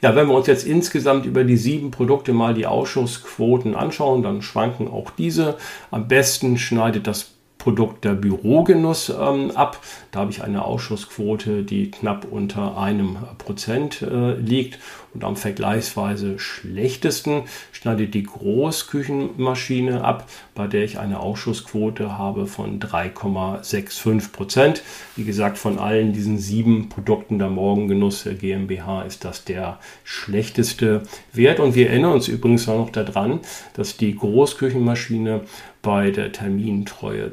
Ja, 0.00 0.14
wenn 0.14 0.28
wir 0.28 0.34
uns 0.34 0.46
jetzt 0.46 0.66
insgesamt 0.66 1.26
über 1.26 1.44
die 1.44 1.56
sieben 1.56 1.90
Produkte 1.90 2.32
mal 2.32 2.54
die 2.54 2.66
Ausschussquoten 2.66 3.74
anschauen, 3.74 4.22
dann 4.22 4.42
schwanken 4.42 4.88
auch 4.88 5.10
diese. 5.10 5.56
Am 5.90 6.06
besten 6.08 6.56
schneidet 6.56 7.06
das 7.06 7.32
Produkt 7.58 8.04
der 8.04 8.14
Bürogenuss 8.14 9.10
ähm, 9.10 9.50
ab. 9.54 9.78
Da 10.10 10.20
habe 10.20 10.30
ich 10.30 10.42
eine 10.42 10.64
Ausschussquote, 10.64 11.62
die 11.62 11.90
knapp 11.90 12.26
unter 12.30 12.78
einem 12.78 13.16
Prozent 13.36 14.02
äh, 14.02 14.34
liegt. 14.34 14.78
Und 15.14 15.24
am 15.24 15.36
vergleichsweise 15.36 16.38
schlechtesten 16.38 17.42
schneidet 17.72 18.14
die 18.14 18.22
Großküchenmaschine 18.22 20.04
ab, 20.04 20.28
bei 20.54 20.66
der 20.66 20.84
ich 20.84 20.98
eine 20.98 21.20
Ausschussquote 21.20 22.18
habe 22.18 22.46
von 22.46 22.78
3,65 22.80 24.32
Prozent. 24.32 24.82
Wie 25.16 25.24
gesagt, 25.24 25.58
von 25.58 25.78
allen 25.78 26.12
diesen 26.12 26.38
sieben 26.38 26.88
Produkten 26.88 27.38
der 27.38 27.48
Morgengenuss 27.48 28.24
der 28.24 28.34
GmbH 28.34 29.02
ist 29.02 29.24
das 29.24 29.44
der 29.44 29.78
schlechteste 30.04 31.02
Wert. 31.32 31.60
Und 31.60 31.74
wir 31.74 31.90
erinnern 31.90 32.12
uns 32.12 32.28
übrigens 32.28 32.68
auch 32.68 32.78
noch 32.78 32.90
daran, 32.90 33.40
dass 33.74 33.96
die 33.96 34.14
Großküchenmaschine 34.14 35.42
bei 35.82 36.10
der 36.10 36.32
Termintreue 36.32 37.32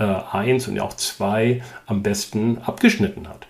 äh, 0.00 0.04
1 0.04 0.66
und 0.68 0.80
auch 0.80 0.94
2 0.94 1.62
am 1.86 2.02
besten 2.02 2.58
abgeschnitten 2.58 3.28
hat. 3.28 3.46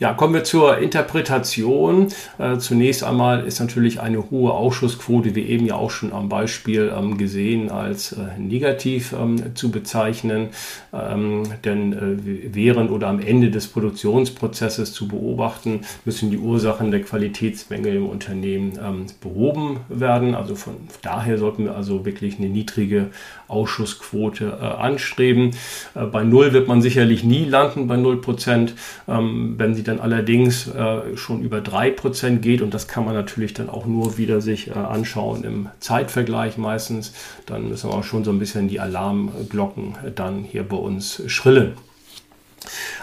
Ja, 0.00 0.12
kommen 0.12 0.34
wir 0.34 0.42
zur 0.42 0.78
Interpretation. 0.78 2.08
Äh, 2.38 2.58
zunächst 2.58 3.04
einmal 3.04 3.46
ist 3.46 3.60
natürlich 3.60 4.00
eine 4.00 4.28
hohe 4.28 4.52
Ausschussquote, 4.52 5.36
wie 5.36 5.42
eben 5.42 5.66
ja 5.66 5.76
auch 5.76 5.92
schon 5.92 6.12
am 6.12 6.28
Beispiel 6.28 6.92
ähm, 6.94 7.16
gesehen, 7.16 7.70
als 7.70 8.10
äh, 8.10 8.38
negativ 8.38 9.12
ähm, 9.12 9.54
zu 9.54 9.70
bezeichnen. 9.70 10.48
Ähm, 10.92 11.44
denn 11.64 11.92
äh, 11.92 12.54
während 12.54 12.90
oder 12.90 13.06
am 13.06 13.20
Ende 13.20 13.52
des 13.52 13.68
Produktionsprozesses 13.68 14.92
zu 14.92 15.06
beobachten, 15.06 15.82
müssen 16.04 16.30
die 16.32 16.38
Ursachen 16.38 16.90
der 16.90 17.02
Qualitätsmängel 17.02 17.94
im 17.94 18.06
Unternehmen 18.06 18.72
ähm, 18.84 19.06
behoben 19.20 19.78
werden. 19.88 20.34
Also 20.34 20.56
von 20.56 20.74
daher 21.02 21.38
sollten 21.38 21.66
wir 21.66 21.76
also 21.76 22.04
wirklich 22.04 22.38
eine 22.38 22.48
niedrige 22.48 23.10
Ausschussquote 23.54 24.58
äh, 24.60 24.64
anstreben. 24.64 25.52
Äh, 25.94 26.06
bei 26.06 26.24
Null 26.24 26.52
wird 26.52 26.68
man 26.68 26.82
sicherlich 26.82 27.22
nie 27.24 27.44
landen, 27.44 27.86
bei 27.86 27.96
0 27.96 28.20
Prozent. 28.20 28.74
Ähm, 29.08 29.54
wenn 29.56 29.74
Sie 29.74 29.84
dann 29.84 30.00
allerdings 30.00 30.66
äh, 30.66 31.16
schon 31.16 31.40
über 31.42 31.58
3% 31.58 32.38
geht 32.38 32.60
und 32.60 32.74
das 32.74 32.88
kann 32.88 33.04
man 33.04 33.14
natürlich 33.14 33.54
dann 33.54 33.70
auch 33.70 33.86
nur 33.86 34.18
wieder 34.18 34.40
sich 34.40 34.68
äh, 34.68 34.72
anschauen 34.72 35.44
im 35.44 35.68
Zeitvergleich 35.78 36.58
meistens, 36.58 37.14
dann 37.46 37.68
müssen 37.68 37.90
wir 37.90 37.94
auch 37.94 38.04
schon 38.04 38.24
so 38.24 38.32
ein 38.32 38.38
bisschen 38.38 38.68
die 38.68 38.80
Alarmglocken 38.80 39.94
dann 40.14 40.42
hier 40.42 40.64
bei 40.64 40.76
uns 40.76 41.22
schrillen. 41.28 41.74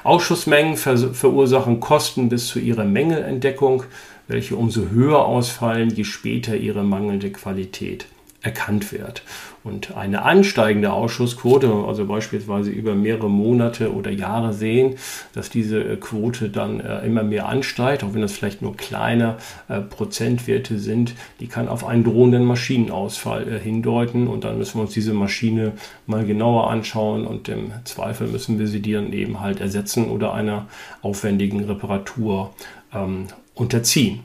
Ausschussmengen 0.04 0.78
ver 0.78 0.98
verursachen 0.98 1.80
Kosten 1.80 2.30
bis 2.30 2.48
zu 2.48 2.60
ihrer 2.60 2.86
Mängelentdeckung, 2.86 3.84
welche 4.28 4.56
umso 4.56 4.90
höher 4.90 5.26
ausfallen, 5.26 5.90
je 5.90 6.04
später 6.04 6.56
ihre 6.56 6.84
mangelnde 6.84 7.32
Qualität 7.32 8.06
erkannt 8.42 8.92
wird. 8.92 9.22
Und 9.64 9.96
eine 9.96 10.24
ansteigende 10.24 10.92
Ausschussquote, 10.92 11.72
also 11.88 12.06
beispielsweise 12.06 12.72
über 12.72 12.96
mehrere 12.96 13.30
Monate 13.30 13.94
oder 13.94 14.10
Jahre 14.10 14.54
sehen, 14.54 14.96
dass 15.36 15.52
diese 15.52 15.84
äh, 15.84 15.98
Quote 15.98 16.50
dann 16.50 16.80
äh, 16.80 17.06
immer 17.06 17.22
mehr 17.22 17.48
ansteigt, 17.48 18.04
auch 18.04 18.14
wenn 18.14 18.22
das 18.22 18.32
vielleicht 18.32 18.64
nur 18.64 18.76
kleine 18.76 19.38
äh, 19.70 19.82
Prozentwerte 19.82 20.80
sind, 20.80 21.14
die 21.40 21.48
kann 21.48 21.68
auf 21.68 21.86
einen 21.86 22.04
drohenden 22.04 22.44
Maschinenausfall 22.44 23.60
hindeuten. 23.60 24.28
Und 24.28 24.46
dann 24.46 24.58
müssen 24.58 24.80
wir 24.80 24.84
uns 24.84 24.94
diese 24.94 25.14
Maschine 25.14 25.74
mal 26.08 26.26
genauer 26.26 26.72
anschauen 26.72 27.28
und 27.28 27.48
im 27.48 27.72
Zweifel 27.84 28.28
müssen 28.28 28.58
wir 28.58 28.68
sie 28.68 28.82
dann 28.82 29.14
eben 29.14 29.42
halt 29.42 29.60
ersetzen 29.60 30.10
oder 30.10 30.34
einer 30.34 30.68
aufwendigen 31.04 31.64
Reparatur 31.66 32.54
ähm, 32.94 33.28
unterziehen. 33.54 34.22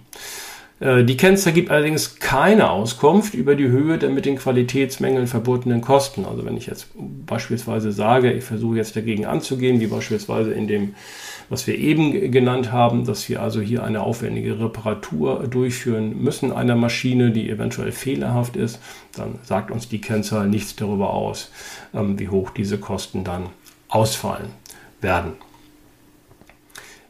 Äh, 0.80 1.04
die 1.04 1.16
Kennzahl 1.16 1.52
gibt 1.52 1.70
allerdings 1.70 2.18
keine 2.18 2.70
Auskunft 2.70 3.34
über 3.34 3.54
die 3.54 3.68
Höhe 3.68 3.98
der 3.98 4.10
mit 4.10 4.26
den 4.26 4.36
Qualitätsmängeln 4.36 5.26
verbundenen 5.26 5.80
Kosten. 5.80 6.24
Also 6.24 6.44
wenn 6.44 6.56
ich 6.56 6.66
jetzt 6.66 6.88
beispielsweise 6.96 7.92
sage, 7.92 8.32
ich 8.32 8.44
versuche 8.44 8.76
jetzt 8.76 8.96
dagegen 8.96 9.26
anzugehen, 9.26 9.80
wie 9.80 9.86
beispielsweise 9.86 10.52
in 10.52 10.68
dem, 10.68 10.94
was 11.48 11.66
wir 11.66 11.78
eben 11.78 12.30
genannt 12.30 12.72
haben, 12.72 13.04
dass 13.04 13.28
wir 13.28 13.42
also 13.42 13.60
hier 13.60 13.84
eine 13.84 14.02
aufwendige 14.02 14.60
Reparatur 14.60 15.46
durchführen 15.48 16.22
müssen 16.22 16.52
einer 16.52 16.76
Maschine, 16.76 17.30
die 17.30 17.48
eventuell 17.48 17.92
fehlerhaft 17.92 18.56
ist, 18.56 18.80
dann 19.14 19.38
sagt 19.42 19.70
uns 19.70 19.88
die 19.88 20.00
Kennzahl 20.00 20.48
nichts 20.48 20.76
darüber 20.76 21.10
aus, 21.10 21.50
ähm, 21.94 22.18
wie 22.18 22.28
hoch 22.28 22.50
diese 22.50 22.78
Kosten 22.78 23.24
dann 23.24 23.46
ausfallen 23.88 24.48
werden. 25.00 25.32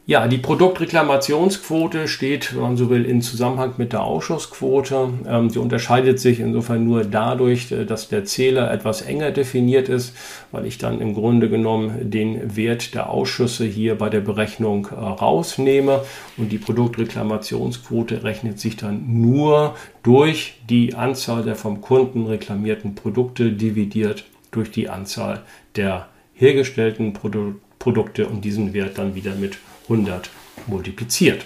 Ja, 0.09 0.29
die 0.29 0.39
Produktreklamationsquote 0.39 2.07
steht, 2.07 2.55
wenn 2.55 2.63
man 2.63 2.77
so 2.77 2.91
will, 2.91 3.05
in 3.05 3.23
Zusammenhang 3.23 3.75
mit 3.77 3.93
der 3.93 4.05
Ausschussquote. 4.05 5.09
Ähm, 5.27 5.51
sie 5.51 5.59
unterscheidet 5.59 6.21
sich 6.21 6.39
insofern 6.39 6.85
nur 6.85 7.03
dadurch, 7.03 7.73
äh, 7.73 7.85
dass 7.85 8.09
der 8.09 8.25
Zähler 8.25 8.71
etwas 8.71 9.03
enger 9.03 9.33
definiert 9.33 9.89
ist, 9.89 10.17
weil 10.53 10.65
ich 10.65 10.79
dann 10.79 11.01
im 11.01 11.13
Grunde 11.13 11.51
genommen 11.51 12.09
den 12.09 12.55
Wert 12.55 12.95
der 12.95 13.11
Ausschüsse 13.11 13.65
hier 13.65 13.97
bei 13.97 14.09
der 14.09 14.21
Berechnung 14.21 14.87
äh, 14.93 14.95
rausnehme 14.95 16.03
und 16.37 16.53
die 16.53 16.59
Produktreklamationsquote 16.59 18.23
rechnet 18.23 18.61
sich 18.61 18.77
dann 18.77 19.03
nur 19.09 19.75
durch 20.05 20.61
die 20.71 20.95
Anzahl 20.95 21.43
der 21.43 21.57
vom 21.57 21.81
Kunden 21.81 22.27
reklamierten 22.27 22.95
Produkte 22.95 23.51
dividiert 23.51 24.25
durch 24.53 24.71
die 24.71 24.89
Anzahl 24.89 25.43
der 25.75 26.07
hergestellten 26.33 27.13
Produ 27.13 27.57
Produkte 27.81 28.27
und 28.27 28.45
diesen 28.45 28.73
Wert 28.73 28.99
dann 28.99 29.15
wieder 29.15 29.35
mit 29.35 29.59
100 29.89 30.31
multipliziert. 30.67 31.45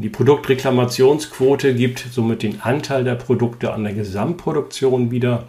Die 0.00 0.08
Produktreklamationsquote 0.08 1.74
gibt 1.74 2.06
somit 2.12 2.44
den 2.44 2.60
Anteil 2.62 3.02
der 3.02 3.16
Produkte 3.16 3.72
an 3.72 3.82
der 3.82 3.94
Gesamtproduktion 3.94 5.10
wieder, 5.10 5.48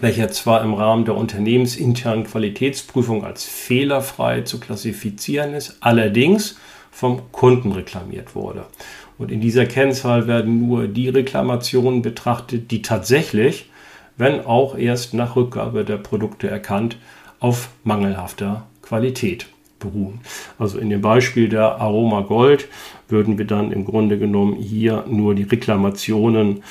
welcher 0.00 0.30
zwar 0.30 0.64
im 0.64 0.74
Rahmen 0.74 1.04
der 1.04 1.14
unternehmensinternen 1.14 2.24
Qualitätsprüfung 2.24 3.24
als 3.24 3.44
fehlerfrei 3.44 4.40
zu 4.40 4.58
klassifizieren 4.58 5.54
ist, 5.54 5.76
allerdings 5.78 6.56
vom 6.90 7.30
Kunden 7.30 7.70
reklamiert 7.70 8.34
wurde. 8.34 8.64
Und 9.18 9.30
in 9.30 9.40
dieser 9.40 9.66
Kennzahl 9.66 10.26
werden 10.26 10.66
nur 10.66 10.88
die 10.88 11.08
Reklamationen 11.08 12.02
betrachtet, 12.02 12.72
die 12.72 12.82
tatsächlich, 12.82 13.70
wenn 14.16 14.40
auch 14.40 14.76
erst 14.76 15.14
nach 15.14 15.36
Rückgabe 15.36 15.84
der 15.84 15.98
Produkte 15.98 16.48
erkannt, 16.50 16.96
auf 17.38 17.68
mangelhafter 17.84 18.66
Qualität 18.82 19.46
beruhen. 19.80 20.20
Also 20.58 20.78
in 20.78 20.90
dem 20.90 21.00
Beispiel 21.00 21.48
der 21.48 21.80
Aroma 21.80 22.20
Gold 22.20 22.68
würden 23.08 23.38
wir 23.38 23.46
dann 23.46 23.72
im 23.72 23.84
Grunde 23.84 24.16
genommen 24.18 24.54
hier 24.54 25.04
nur 25.08 25.34
die 25.34 25.42
Reklamationen 25.42 26.62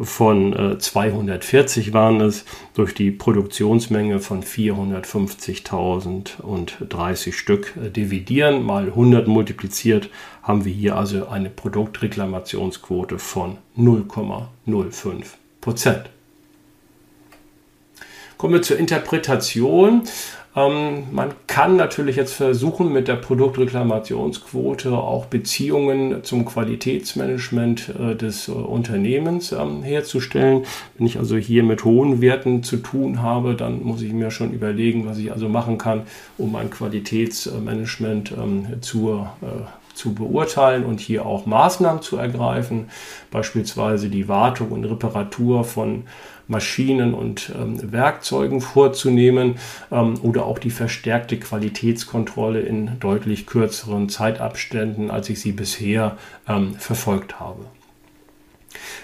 von 0.00 0.52
äh, 0.52 0.78
240 0.78 1.92
waren 1.92 2.20
es 2.20 2.44
durch 2.74 2.94
die 2.94 3.10
Produktionsmenge 3.10 4.20
von 4.20 4.44
450.030 4.44 7.32
Stück 7.32 7.74
äh, 7.76 7.90
dividieren 7.90 8.62
mal 8.62 8.84
100 8.86 9.26
multipliziert 9.26 10.08
haben 10.42 10.64
wir 10.64 10.72
hier 10.72 10.96
also 10.96 11.26
eine 11.26 11.50
Produktreklamationsquote 11.50 13.18
von 13.18 13.58
0,05 13.76 15.24
Prozent. 15.60 16.10
Kommen 18.38 18.54
wir 18.54 18.62
zur 18.62 18.78
Interpretation. 18.78 20.04
Ähm, 20.58 21.04
man 21.12 21.34
kann 21.46 21.76
natürlich 21.76 22.16
jetzt 22.16 22.34
versuchen, 22.34 22.92
mit 22.92 23.06
der 23.06 23.14
Produktreklamationsquote 23.14 24.92
auch 24.92 25.26
Beziehungen 25.26 26.24
zum 26.24 26.44
Qualitätsmanagement 26.44 27.90
äh, 27.90 28.16
des 28.16 28.48
äh, 28.48 28.52
Unternehmens 28.52 29.52
ähm, 29.52 29.82
herzustellen. 29.82 30.64
Wenn 30.96 31.06
ich 31.06 31.18
also 31.18 31.36
hier 31.36 31.62
mit 31.62 31.84
hohen 31.84 32.20
Werten 32.20 32.62
zu 32.64 32.78
tun 32.78 33.22
habe, 33.22 33.54
dann 33.54 33.82
muss 33.82 34.02
ich 34.02 34.12
mir 34.12 34.30
schon 34.30 34.52
überlegen, 34.52 35.06
was 35.06 35.18
ich 35.18 35.30
also 35.30 35.48
machen 35.48 35.78
kann, 35.78 36.02
um 36.38 36.50
mein 36.50 36.70
Qualitätsmanagement 36.70 38.32
ähm, 38.32 38.66
zur, 38.80 39.30
äh, 39.42 39.94
zu 39.94 40.14
beurteilen 40.14 40.84
und 40.84 40.98
hier 40.98 41.24
auch 41.24 41.46
Maßnahmen 41.46 42.02
zu 42.02 42.16
ergreifen, 42.16 42.88
beispielsweise 43.30 44.08
die 44.08 44.26
Wartung 44.26 44.70
und 44.70 44.84
Reparatur 44.84 45.62
von 45.62 46.04
Maschinen 46.48 47.14
und 47.14 47.52
ähm, 47.54 47.92
Werkzeugen 47.92 48.60
vorzunehmen 48.60 49.56
ähm, 49.92 50.18
oder 50.22 50.46
auch 50.46 50.58
die 50.58 50.70
verstärkte 50.70 51.38
Qualitätskontrolle 51.38 52.60
in 52.60 52.98
deutlich 52.98 53.46
kürzeren 53.46 54.08
Zeitabständen, 54.08 55.10
als 55.10 55.28
ich 55.28 55.40
sie 55.40 55.52
bisher 55.52 56.16
ähm, 56.48 56.74
verfolgt 56.74 57.38
habe. 57.38 57.66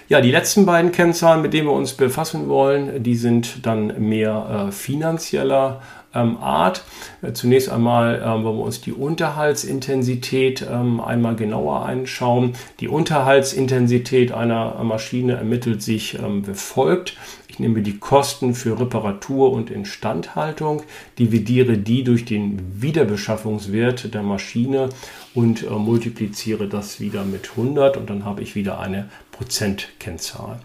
Ja, 0.07 0.21
die 0.21 0.31
letzten 0.31 0.65
beiden 0.65 0.91
Kennzahlen, 0.91 1.41
mit 1.41 1.53
denen 1.53 1.67
wir 1.67 1.73
uns 1.73 1.93
befassen 1.93 2.47
wollen, 2.47 3.03
die 3.03 3.15
sind 3.15 3.65
dann 3.65 4.07
mehr 4.07 4.67
äh, 4.67 4.71
finanzieller 4.71 5.81
ähm, 6.15 6.37
Art. 6.37 6.83
Äh, 7.21 7.33
zunächst 7.33 7.69
einmal 7.69 8.21
ähm, 8.23 8.43
wollen 8.43 8.57
wir 8.57 8.63
uns 8.63 8.81
die 8.81 8.93
Unterhaltsintensität 8.93 10.65
ähm, 10.71 11.01
einmal 11.01 11.35
genauer 11.35 11.85
anschauen. 11.85 12.53
Die 12.79 12.87
Unterhaltsintensität 12.87 14.31
einer 14.31 14.81
Maschine 14.83 15.33
ermittelt 15.33 15.83
sich 15.83 16.17
ähm, 16.17 16.47
wie 16.47 16.53
folgt. 16.53 17.17
Ich 17.47 17.59
nehme 17.59 17.81
die 17.81 17.99
Kosten 17.99 18.53
für 18.53 18.79
Reparatur 18.79 19.51
und 19.51 19.69
Instandhaltung, 19.69 20.83
dividiere 21.19 21.77
die 21.77 22.03
durch 22.03 22.25
den 22.25 22.81
Wiederbeschaffungswert 22.81 24.13
der 24.13 24.23
Maschine 24.23 24.89
und 25.33 25.63
äh, 25.63 25.69
multipliziere 25.69 26.67
das 26.67 26.99
wieder 26.99 27.23
mit 27.23 27.51
100 27.51 27.97
und 27.97 28.09
dann 28.09 28.25
habe 28.25 28.41
ich 28.41 28.55
wieder 28.55 28.79
eine 28.79 29.09
Prozentkennzahl. 29.35 30.59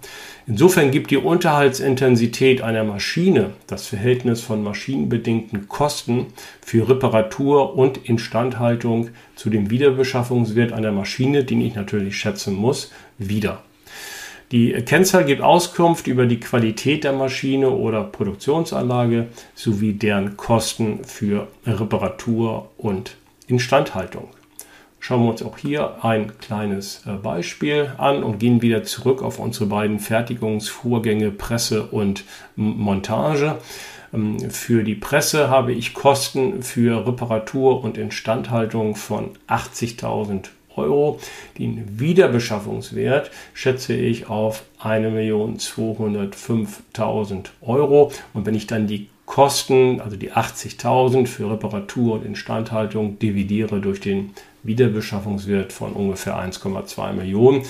Insofern 0.47 0.93
gibt 0.93 1.11
die 1.11 1.17
Unterhaltsintensität 1.17 2.63
einer 2.63 2.85
Maschine 2.85 3.51
das 3.67 3.87
Verhältnis 3.87 4.43
von 4.43 4.63
maschinenbedingten 4.63 5.69
Kosten 5.69 6.27
für 6.65 6.89
Reparatur 6.89 7.77
und 7.77 8.09
Instandhaltung 8.09 9.11
zu 9.35 9.51
dem 9.51 9.71
Wiederbeschaffungswert 9.71 10.73
einer 10.73 10.93
Maschine, 10.93 11.43
den 11.43 11.61
ich 11.61 11.75
natürlich 11.75 12.17
schätzen 12.17 12.55
muss, 12.55 12.93
wieder. 13.19 13.65
Die 14.53 14.73
Kennzahl 14.73 15.25
gibt 15.25 15.43
Auskunft 15.43 16.07
über 16.07 16.27
die 16.27 16.41
Qualität 16.41 17.05
der 17.05 17.13
Maschine 17.13 17.71
oder 17.71 18.05
Produktionsanlage 18.05 19.29
sowie 19.55 19.95
deren 19.95 20.37
Kosten 20.37 21.05
für 21.05 21.49
Reparatur 21.67 22.71
und 22.77 23.17
Instandhaltung. 23.47 24.29
Schauen 25.03 25.25
wir 25.25 25.31
uns 25.31 25.43
auch 25.43 25.57
hier 25.57 26.05
ein 26.05 26.37
kleines 26.39 27.05
äh, 27.07 27.13
Beispiel 27.13 27.91
an 27.97 28.23
und 28.23 28.39
gehen 28.39 28.61
wieder 28.61 28.85
zurück 28.85 29.23
auf 29.23 29.39
unsere 29.39 29.65
beiden 29.67 29.99
Fertigungsvorgänge 29.99 31.31
Presse 31.31 31.85
und 31.85 32.25
Montage. 32.55 33.57
Ähm, 34.13 34.51
für 34.51 34.85
die 34.85 34.95
Presse 34.95 35.49
habe 35.49 35.73
ich 35.73 35.95
Kosten 35.95 36.63
für 36.63 37.07
Reparatur 37.07 37.83
und 37.83 37.97
Instandhaltung 37.97 38.95
von 38.95 39.31
80.000 39.49 40.51
Euro. 40.77 41.19
Den 41.59 41.99
Wiederbeschaffungswert 41.99 43.31
schätze 43.55 43.95
ich 43.95 44.29
auf 44.29 44.65
1.205.000 44.83 47.47
Euro. 47.63 48.13
Und 48.35 48.45
wenn 48.45 48.55
ich 48.55 48.67
dann 48.67 48.87
die 48.87 49.09
Kosten, 49.27 50.01
also 50.01 50.17
die 50.17 50.33
80.000 50.33 51.27
für 51.27 51.51
Reparatur 51.51 52.15
und 52.15 52.25
Instandhaltung, 52.27 53.19
dividiere 53.19 53.81
durch 53.81 54.01
den 54.01 54.31
Wiederbeschaffungswert 54.63 55.73
von 55.73 55.93
ungefähr 55.93 56.37
1,2 56.37 57.13
Millionen, 57.13 57.63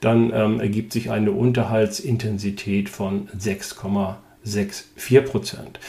dann 0.00 0.32
ähm, 0.34 0.60
ergibt 0.60 0.92
sich 0.92 1.10
eine 1.10 1.32
Unterhaltsintensität 1.32 2.88
von 2.88 3.28
6,64 3.38 5.20
Prozent. 5.22 5.80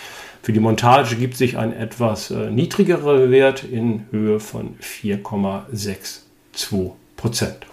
Für 0.41 0.53
die 0.53 0.59
Montage 0.59 1.15
gibt 1.15 1.35
sich 1.35 1.57
ein 1.57 1.73
etwas 1.73 2.31
äh, 2.31 2.49
niedrigerer 2.49 3.29
Wert 3.29 3.63
in 3.63 4.05
Höhe 4.11 4.39
von 4.39 4.77
4,6 4.79 6.21
2 6.53 6.91
Prozent. 7.15 7.65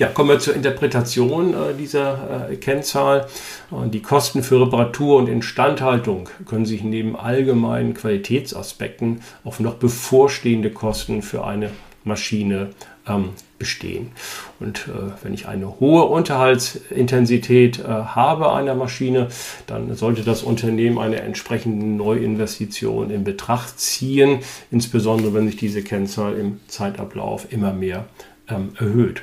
Ja, 0.00 0.06
kommen 0.08 0.30
wir 0.30 0.38
zur 0.38 0.54
Interpretation 0.54 1.52
äh, 1.52 1.74
dieser 1.78 2.48
äh, 2.48 2.56
Kennzahl. 2.56 3.26
Und 3.70 3.92
die 3.92 4.00
Kosten 4.00 4.42
für 4.42 4.62
Reparatur 4.62 5.18
und 5.18 5.28
Instandhaltung 5.28 6.30
können 6.46 6.64
sich 6.64 6.82
neben 6.82 7.16
allgemeinen 7.16 7.92
Qualitätsaspekten 7.92 9.20
auf 9.44 9.60
noch 9.60 9.74
bevorstehende 9.74 10.70
Kosten 10.70 11.20
für 11.20 11.44
eine 11.44 11.68
Maschine 12.02 12.70
ähm, 13.06 13.28
bestehen. 13.58 14.12
Und 14.58 14.88
äh, 14.88 15.12
wenn 15.22 15.34
ich 15.34 15.48
eine 15.48 15.80
hohe 15.80 16.04
Unterhaltsintensität 16.04 17.80
äh, 17.80 17.82
habe 17.82 18.54
einer 18.54 18.74
Maschine, 18.74 19.28
dann 19.66 19.94
sollte 19.94 20.22
das 20.22 20.42
Unternehmen 20.42 20.98
eine 20.98 21.20
entsprechende 21.20 21.84
Neuinvestition 21.84 23.10
in 23.10 23.22
Betracht 23.22 23.78
ziehen, 23.78 24.38
insbesondere 24.70 25.34
wenn 25.34 25.46
sich 25.46 25.56
diese 25.56 25.82
Kennzahl 25.82 26.38
im 26.38 26.60
Zeitablauf 26.68 27.52
immer 27.52 27.74
mehr 27.74 28.06
ähm, 28.48 28.72
erhöht. 28.78 29.20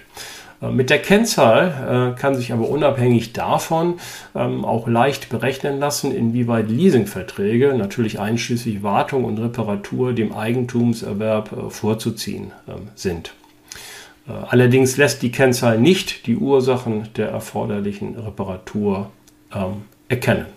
Äh, 0.61 0.69
mit 0.69 0.89
der 0.89 0.99
Kennzahl 0.99 2.13
äh, 2.15 2.19
kann 2.19 2.35
sich 2.35 2.51
aber 2.51 2.69
unabhängig 2.69 3.33
davon 3.33 3.99
ähm, 4.35 4.65
auch 4.65 4.87
leicht 4.87 5.29
berechnen 5.29 5.79
lassen, 5.79 6.13
inwieweit 6.13 6.69
Leasingverträge, 6.69 7.73
natürlich 7.75 8.19
einschließlich 8.19 8.83
Wartung 8.83 9.25
und 9.25 9.37
Reparatur, 9.37 10.13
dem 10.13 10.33
Eigentumserwerb 10.33 11.51
äh, 11.51 11.69
vorzuziehen 11.69 12.51
ähm, 12.67 12.89
sind. 12.95 13.33
Allerdings 14.49 14.97
lässt 14.97 15.21
die 15.21 15.31
Kennzahl 15.31 15.79
nicht 15.79 16.27
die 16.27 16.35
Ursachen 16.35 17.07
der 17.15 17.29
erforderlichen 17.29 18.17
Reparatur 18.17 19.09
ähm, 19.55 19.83
erkennen. 20.09 20.47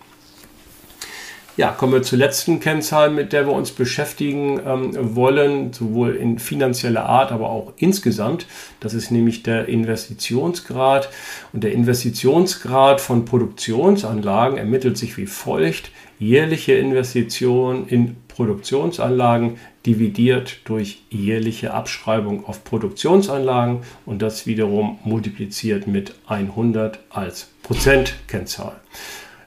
Ja, 1.57 1.71
kommen 1.71 1.91
wir 1.91 2.01
zur 2.01 2.17
letzten 2.17 2.61
Kennzahl, 2.61 3.09
mit 3.09 3.33
der 3.33 3.45
wir 3.45 3.53
uns 3.53 3.71
beschäftigen 3.71 4.61
ähm, 4.65 5.15
wollen, 5.15 5.73
sowohl 5.73 6.15
in 6.15 6.39
finanzieller 6.39 7.05
Art, 7.05 7.33
aber 7.33 7.49
auch 7.49 7.73
insgesamt. 7.75 8.45
Das 8.79 8.93
ist 8.93 9.11
nämlich 9.11 9.43
der 9.43 9.67
Investitionsgrad. 9.67 11.09
Und 11.51 11.65
der 11.65 11.73
Investitionsgrad 11.73 13.01
von 13.01 13.25
Produktionsanlagen 13.25 14.57
ermittelt 14.57 14.97
sich 14.97 15.17
wie 15.17 15.25
folgt. 15.25 15.91
Jährliche 16.19 16.73
Investitionen 16.73 17.85
in 17.87 18.15
Produktionsanlagen 18.29 19.57
dividiert 19.85 20.59
durch 20.65 21.03
jährliche 21.09 21.73
Abschreibung 21.73 22.45
auf 22.45 22.63
Produktionsanlagen 22.63 23.81
und 24.05 24.21
das 24.21 24.47
wiederum 24.47 24.99
multipliziert 25.03 25.85
mit 25.85 26.13
100 26.27 26.99
als 27.09 27.49
Prozentkennzahl. 27.63 28.79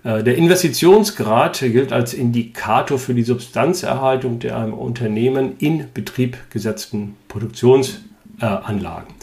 Äh, 0.05 0.23
der 0.23 0.37
Investitionsgrad 0.37 1.59
gilt 1.61 1.93
als 1.93 2.15
Indikator 2.15 2.99
für 2.99 3.15
die 3.15 3.25
Substanzerhaltung 3.25 4.39
der 4.39 4.59
einem 4.59 4.75
Unternehmen 4.75 5.57
in 5.59 5.89
Betrieb 5.93 6.37
gesetzten 6.51 7.17
Produktionsanlagen. 7.29 9.15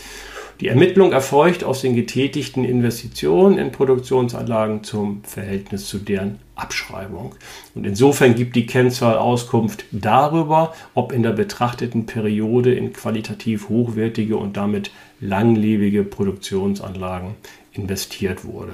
Die 0.60 0.68
Ermittlung 0.68 1.12
erfolgt 1.12 1.64
aus 1.64 1.82
den 1.82 1.96
getätigten 1.96 2.64
Investitionen 2.66 3.58
in 3.58 3.72
Produktionsanlagen 3.72 4.84
zum 4.84 5.24
Verhältnis 5.24 5.88
zu 5.88 5.98
deren 5.98 6.38
Abschreibung. 6.54 7.34
Und 7.74 7.88
insofern 7.88 8.36
gibt 8.36 8.56
die 8.56 8.68
Kennzahl 8.68 9.18
Auskunft 9.18 9.86
darüber, 9.92 10.76
ob 10.94 11.14
in 11.14 11.24
der 11.24 11.32
betrachteten 11.32 12.06
Periode 12.06 12.76
in 12.76 12.94
qualitativ 12.94 13.70
hochwertige 13.70 14.38
und 14.38 14.56
damit 14.56 14.92
langlebige 15.20 16.04
Produktionsanlagen 16.04 17.34
investiert 17.74 18.44
wurde. 18.44 18.74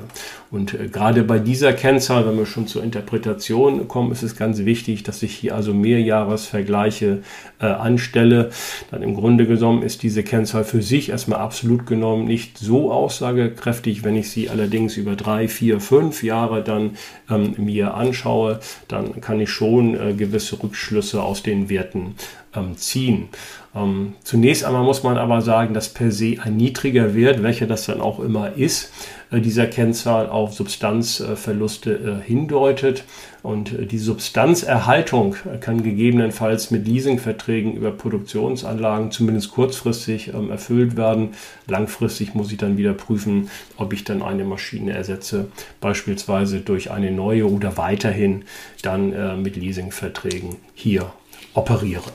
Und 0.50 0.74
äh, 0.74 0.88
gerade 0.88 1.24
bei 1.24 1.38
dieser 1.38 1.74
Kennzahl, 1.74 2.28
wenn 2.28 2.38
wir 2.38 2.48
schon 2.48 2.68
zur 2.68 2.84
Interpretation 2.84 3.88
kommen, 3.88 4.12
ist 4.12 4.24
es 4.24 4.36
ganz 4.36 4.60
wichtig, 4.60 5.04
dass 5.04 5.22
ich 5.22 5.36
hier 5.36 5.56
also 5.56 5.74
Mehrjahresvergleiche 5.74 7.22
äh, 7.60 7.66
anstelle. 7.66 8.50
Dann 8.89 9.04
im 9.04 9.14
Grunde 9.14 9.45
genommen 9.45 9.84
ist 9.84 10.02
diese 10.02 10.24
Kennzahl 10.24 10.64
für 10.64 10.82
sich 10.82 11.10
erstmal 11.10 11.39
absolut 11.39 11.86
genommen 11.86 12.26
nicht 12.26 12.58
so 12.58 12.91
aussagekräftig. 12.91 14.04
Wenn 14.04 14.16
ich 14.16 14.32
sie 14.32 14.50
allerdings 14.50 14.98
über 14.98 15.16
drei, 15.16 15.48
vier, 15.48 15.80
fünf 15.80 16.24
Jahre 16.24 16.64
dann 16.64 16.98
ähm, 17.30 17.54
mir 17.58 17.93
anschaue, 17.93 18.60
dann 18.88 19.22
kann 19.22 19.39
ich 19.39 19.52
schon 19.52 19.93
äh, 19.93 20.14
gewisse 20.14 20.62
Rückschlüsse 20.62 21.22
aus 21.22 21.43
den 21.43 21.70
Werten 21.70 22.16
ziehen. 22.76 23.30
Ähm, 23.76 24.14
zunächst 24.24 24.64
einmal 24.64 24.84
muss 24.84 25.03
man 25.03 25.18
aber 25.18 25.41
sagen, 25.41 25.74
dass 25.74 25.89
per 25.89 26.12
se 26.12 26.38
ein 26.43 26.58
niedriger 26.58 27.14
Wert, 27.14 27.43
welcher 27.43 27.68
das 27.68 27.86
dann 27.86 28.01
auch 28.01 28.20
immer 28.20 28.53
ist, 28.55 28.91
äh, 29.30 29.41
dieser 29.41 29.68
Kennzahl 29.68 30.30
auf 30.30 30.53
Substanzverluste 30.53 32.22
äh, 32.24 32.26
hindeutet. 32.26 33.03
Und 33.43 33.74
äh, 33.74 33.86
die 33.86 33.97
Substanzerhaltung 33.97 35.36
kann 35.60 35.84
gegebenenfalls 35.84 36.72
mit 36.72 36.88
Leasingverträgen 36.88 37.74
über 37.74 37.91
Produktionsanlagen 37.91 39.12
zumindest 39.12 39.51
kurzfristig 39.51 40.34
ähm, 40.34 40.49
erfüllt 40.49 40.97
werden. 40.97 41.30
Langfristig 41.68 42.34
muss 42.36 42.51
ich 42.51 42.58
dann 42.58 42.78
wieder 42.78 42.93
prüfen, 42.93 43.49
ob 43.78 43.93
ich 43.93 44.03
dann 44.03 44.22
eine 44.22 44.43
Maschine 44.43 44.93
ersetze, 44.93 45.47
beispielsweise 45.82 46.62
durch 46.62 46.91
eine 46.91 47.12
neue 47.12 47.49
oder 47.49 47.78
weiterhin 47.78 48.45
dann 48.82 49.41
mit 49.41 49.55
Leasingverträgen 49.55 50.55
hier 50.74 51.12
operiere. 51.53 52.12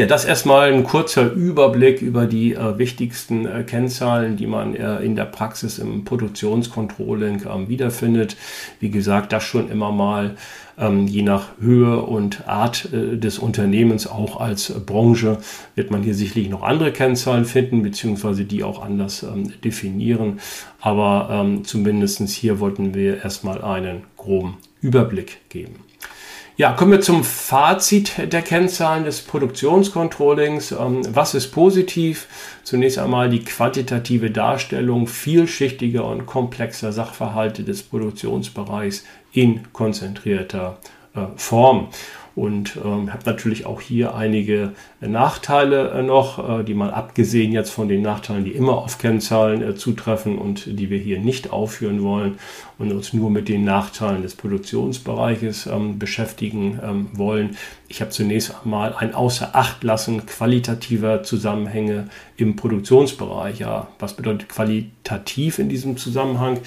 Ja, 0.00 0.06
das 0.06 0.24
erstmal 0.24 0.72
ein 0.72 0.82
kurzer 0.82 1.30
Überblick 1.30 2.00
über 2.00 2.24
die 2.24 2.54
äh, 2.54 2.78
wichtigsten 2.78 3.44
äh, 3.44 3.64
Kennzahlen, 3.64 4.38
die 4.38 4.46
man 4.46 4.74
äh, 4.74 5.00
in 5.00 5.14
der 5.14 5.26
Praxis 5.26 5.78
im 5.78 6.06
Produktionscontrolling 6.06 7.42
ähm, 7.46 7.68
wiederfindet. 7.68 8.34
Wie 8.78 8.88
gesagt, 8.88 9.30
das 9.30 9.44
schon 9.44 9.70
immer 9.70 9.92
mal 9.92 10.36
ähm, 10.78 11.06
je 11.06 11.20
nach 11.20 11.48
Höhe 11.60 12.00
und 12.00 12.48
Art 12.48 12.88
äh, 12.94 13.18
des 13.18 13.38
Unternehmens, 13.38 14.06
auch 14.06 14.40
als 14.40 14.72
Branche, 14.86 15.36
wird 15.74 15.90
man 15.90 16.02
hier 16.02 16.14
sicherlich 16.14 16.48
noch 16.48 16.62
andere 16.62 16.92
Kennzahlen 16.92 17.44
finden, 17.44 17.82
beziehungsweise 17.82 18.46
die 18.46 18.64
auch 18.64 18.82
anders 18.82 19.22
ähm, 19.22 19.52
definieren. 19.62 20.40
Aber 20.80 21.28
ähm, 21.30 21.66
zumindest 21.66 22.26
hier 22.30 22.58
wollten 22.58 22.94
wir 22.94 23.22
erstmal 23.22 23.60
einen 23.60 24.04
groben 24.16 24.56
Überblick 24.80 25.46
geben. 25.50 25.89
Ja, 26.60 26.72
kommen 26.72 26.92
wir 26.92 27.00
zum 27.00 27.24
Fazit 27.24 28.30
der 28.34 28.42
Kennzahlen 28.42 29.04
des 29.04 29.22
Produktionscontrollings. 29.22 30.72
Ähm, 30.72 31.00
was 31.10 31.32
ist 31.32 31.52
positiv? 31.52 32.26
Zunächst 32.64 32.98
einmal 32.98 33.30
die 33.30 33.42
quantitative 33.42 34.30
Darstellung 34.30 35.06
vielschichtiger 35.06 36.04
und 36.04 36.26
komplexer 36.26 36.92
Sachverhalte 36.92 37.64
des 37.64 37.82
Produktionsbereichs 37.82 39.06
in 39.32 39.72
konzentrierter 39.72 40.76
äh, 41.14 41.20
Form 41.36 41.88
und 42.34 42.76
ähm, 42.84 43.12
habe 43.12 43.22
natürlich 43.26 43.66
auch 43.66 43.80
hier 43.80 44.14
einige 44.14 44.72
Nachteile 45.00 45.90
äh, 45.90 46.02
noch, 46.02 46.60
äh, 46.60 46.64
die 46.64 46.74
mal 46.74 46.90
abgesehen 46.90 47.52
jetzt 47.52 47.70
von 47.70 47.88
den 47.88 48.02
Nachteilen, 48.02 48.44
die 48.44 48.52
immer 48.52 48.78
auf 48.78 48.98
Kennzahlen 48.98 49.62
äh, 49.62 49.74
zutreffen 49.74 50.38
und 50.38 50.78
die 50.78 50.90
wir 50.90 50.98
hier 50.98 51.18
nicht 51.18 51.52
aufführen 51.52 52.02
wollen 52.02 52.38
und 52.78 52.92
uns 52.92 53.12
nur 53.12 53.30
mit 53.30 53.48
den 53.48 53.64
Nachteilen 53.64 54.22
des 54.22 54.34
Produktionsbereiches 54.34 55.66
ähm, 55.66 55.98
beschäftigen 55.98 56.78
ähm, 56.82 57.08
wollen. 57.12 57.56
Ich 57.88 58.00
habe 58.00 58.10
zunächst 58.10 58.54
einmal 58.62 58.94
ein 58.94 59.14
Außerachtlassen 59.14 60.24
qualitativer 60.26 61.22
Zusammenhänge 61.22 62.08
im 62.36 62.56
Produktionsbereich. 62.56 63.58
Ja, 63.58 63.88
was 63.98 64.14
bedeutet 64.14 64.48
qualitativ 64.48 65.58
in 65.58 65.68
diesem 65.68 65.96
Zusammenhang? 65.96 66.60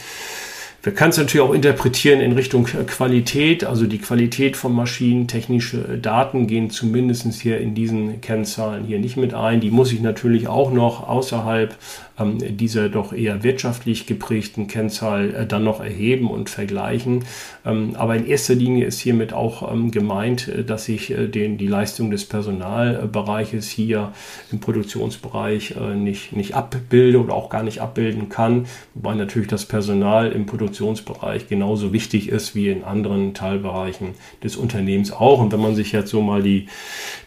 Wir 0.84 0.93
können 0.93 1.11
es 1.11 1.17
natürlich 1.17 1.47
auch 1.47 1.53
interpretieren 1.53 2.19
in 2.19 2.34
Richtung 2.34 2.65
Qualität, 2.65 3.63
also 3.63 3.86
die 3.86 3.99
Qualität 3.99 4.57
von 4.57 4.73
Maschinen, 4.73 5.29
technische 5.29 5.97
Daten 5.97 6.45
gehen 6.45 6.71
zumindest 6.71 7.31
hier 7.41 7.61
in 7.61 7.73
diesen 7.73 8.19
Kennzahlen 8.19 8.84
hier 8.84 8.99
nicht 8.99 9.15
mit 9.15 9.34
ein. 9.34 9.61
Die 9.61 9.71
muss 9.71 9.93
ich 9.93 10.01
natürlich 10.01 10.49
auch 10.49 10.73
noch 10.73 11.07
außerhalb 11.07 11.73
ähm, 12.19 12.57
dieser 12.57 12.89
doch 12.89 13.13
eher 13.13 13.43
wirtschaftlich 13.43 14.07
geprägten 14.07 14.67
Kennzahl 14.67 15.34
äh, 15.34 15.47
dann 15.47 15.63
noch 15.63 15.79
erheben 15.79 16.29
und 16.29 16.49
vergleichen. 16.49 17.23
Ähm, 17.65 17.95
aber 17.95 18.17
in 18.17 18.27
erster 18.27 18.53
Linie 18.53 18.86
ist 18.86 18.99
hiermit 18.99 19.31
auch 19.31 19.71
ähm, 19.71 19.89
gemeint, 19.89 20.49
äh, 20.49 20.65
dass 20.65 20.89
ich 20.89 21.11
äh, 21.11 21.27
den, 21.27 21.57
die 21.57 21.67
Leistung 21.67 22.11
des 22.11 22.25
Personalbereiches 22.25 23.69
hier 23.69 24.11
im 24.51 24.59
Produktionsbereich 24.59 25.75
äh, 25.79 25.95
nicht, 25.95 26.36
nicht 26.36 26.55
abbilde 26.55 27.21
oder 27.21 27.34
auch 27.34 27.49
gar 27.49 27.63
nicht 27.63 27.79
abbilden 27.79 28.27
kann, 28.27 28.65
wobei 28.95 29.15
natürlich 29.15 29.47
das 29.47 29.65
Personal 29.65 30.34
im 30.34 30.45
Produktionsbereich 30.45 30.72
Produktionsbereich 30.74 31.47
genauso 31.47 31.93
wichtig 31.93 32.30
ist 32.30 32.55
wie 32.55 32.69
in 32.69 32.84
anderen 32.84 33.34
Teilbereichen 33.34 34.15
des 34.43 34.55
Unternehmens 34.55 35.11
auch. 35.11 35.39
Und 35.39 35.51
wenn 35.51 35.61
man 35.61 35.76
sich 35.76 35.91
jetzt 35.91 36.09
so 36.09 36.21
mal 36.21 36.41
die 36.41 36.67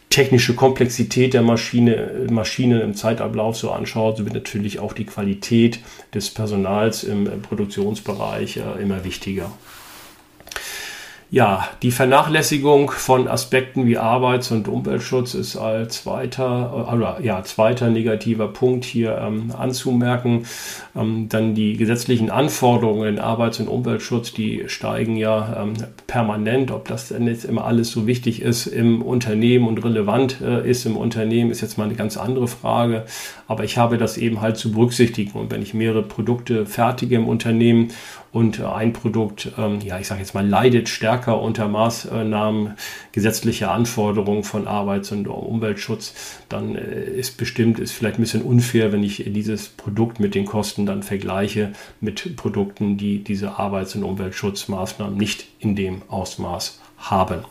technische 0.09 0.53
Komplexität 0.53 1.33
der 1.33 1.41
Maschine, 1.41 2.27
Maschinen 2.29 2.81
im 2.81 2.93
Zeitablauf 2.93 3.55
so 3.55 3.71
anschaut, 3.71 4.17
so 4.17 4.25
wird 4.25 4.33
natürlich 4.33 4.79
auch 4.79 4.93
die 4.93 5.05
Qualität 5.05 5.79
des 6.13 6.29
Personals 6.29 7.03
im 7.03 7.41
Produktionsbereich 7.41 8.57
äh, 8.57 8.81
immer 8.81 9.03
wichtiger. 9.03 9.51
Ja, 11.29 11.67
die 11.81 11.91
Vernachlässigung 11.91 12.89
von 12.89 13.27
Aspekten 13.27 13.85
wie 13.85 13.97
Arbeits- 13.97 14.49
und 14.51 14.69
Umweltschutz 14.69 15.33
ist 15.33 15.57
als 15.57 16.03
zweiter, 16.03 16.89
oder, 16.93 17.19
ja, 17.21 17.43
zweiter 17.43 17.89
negativer 17.89 18.47
Punkt 18.47 18.85
hier 18.85 19.17
ähm, 19.17 19.51
anzumerken. 19.51 20.45
Ähm, 20.95 21.27
dann 21.27 21.53
die 21.53 21.75
gesetzlichen 21.75 22.29
Anforderungen 22.29 23.09
in 23.09 23.19
Arbeits- 23.19 23.59
und 23.59 23.67
Umweltschutz, 23.67 24.31
die 24.31 24.63
steigen 24.67 25.17
ja 25.17 25.63
ähm, 25.63 25.73
permanent. 26.07 26.71
Ob 26.71 26.87
das 26.87 27.09
denn 27.09 27.27
jetzt 27.27 27.43
immer 27.43 27.65
alles 27.65 27.91
so 27.91 28.07
wichtig 28.07 28.41
ist 28.41 28.65
im 28.65 29.01
Unternehmen 29.01 29.67
und 29.67 29.83
relevant 29.83 30.39
äh, 30.39 30.65
ist 30.65 30.85
im 30.85 30.95
Unternehmen, 30.95 31.51
ist 31.51 31.59
jetzt 31.59 31.77
mal 31.77 31.83
eine 31.83 31.95
ganz 31.95 32.15
andere 32.15 32.47
Frage. 32.47 33.03
Aber 33.47 33.63
ich 33.63 33.77
habe 33.77 33.97
das 33.97 34.17
eben 34.17 34.41
halt 34.41 34.57
zu 34.57 34.71
berücksichtigen. 34.71 35.39
Und 35.39 35.51
wenn 35.51 35.61
ich 35.61 35.73
mehrere 35.73 36.03
Produkte 36.03 36.65
fertige 36.65 37.15
im 37.15 37.27
Unternehmen 37.27 37.89
und 38.31 38.61
ein 38.61 38.93
Produkt, 38.93 39.51
ähm, 39.57 39.79
ja, 39.81 39.99
ich 39.99 40.07
sage 40.07 40.19
jetzt 40.19 40.33
mal, 40.33 40.45
leidet 40.45 40.89
stärker 40.89 41.41
unter 41.41 41.67
Maßnahmen 41.67 42.73
gesetzlicher 43.13 43.71
Anforderungen 43.71 44.43
von 44.43 44.67
Arbeits- 44.67 45.11
und 45.11 45.27
Umweltschutz, 45.27 46.13
dann 46.49 46.75
äh, 46.75 47.05
ist 47.05 47.37
bestimmt, 47.37 47.79
ist 47.79 47.93
vielleicht 47.93 48.19
ein 48.19 48.21
bisschen 48.21 48.43
unfair, 48.43 48.91
wenn 48.91 49.03
ich 49.03 49.23
dieses 49.27 49.69
Produkt 49.69 50.19
mit 50.19 50.35
den 50.35 50.45
Kosten 50.45 50.85
dann 50.85 51.01
vergleiche 51.01 51.71
mit 52.01 52.35
Produkten, 52.35 52.97
die 52.97 53.23
diese 53.23 53.57
Arbeits- 53.57 53.95
und 53.95 54.03
Umweltschutzmaßnahmen 54.03 55.17
nicht 55.17 55.47
in 55.59 55.75
dem 55.75 56.01
Ausmaß 56.09 56.81
haben. 56.97 57.45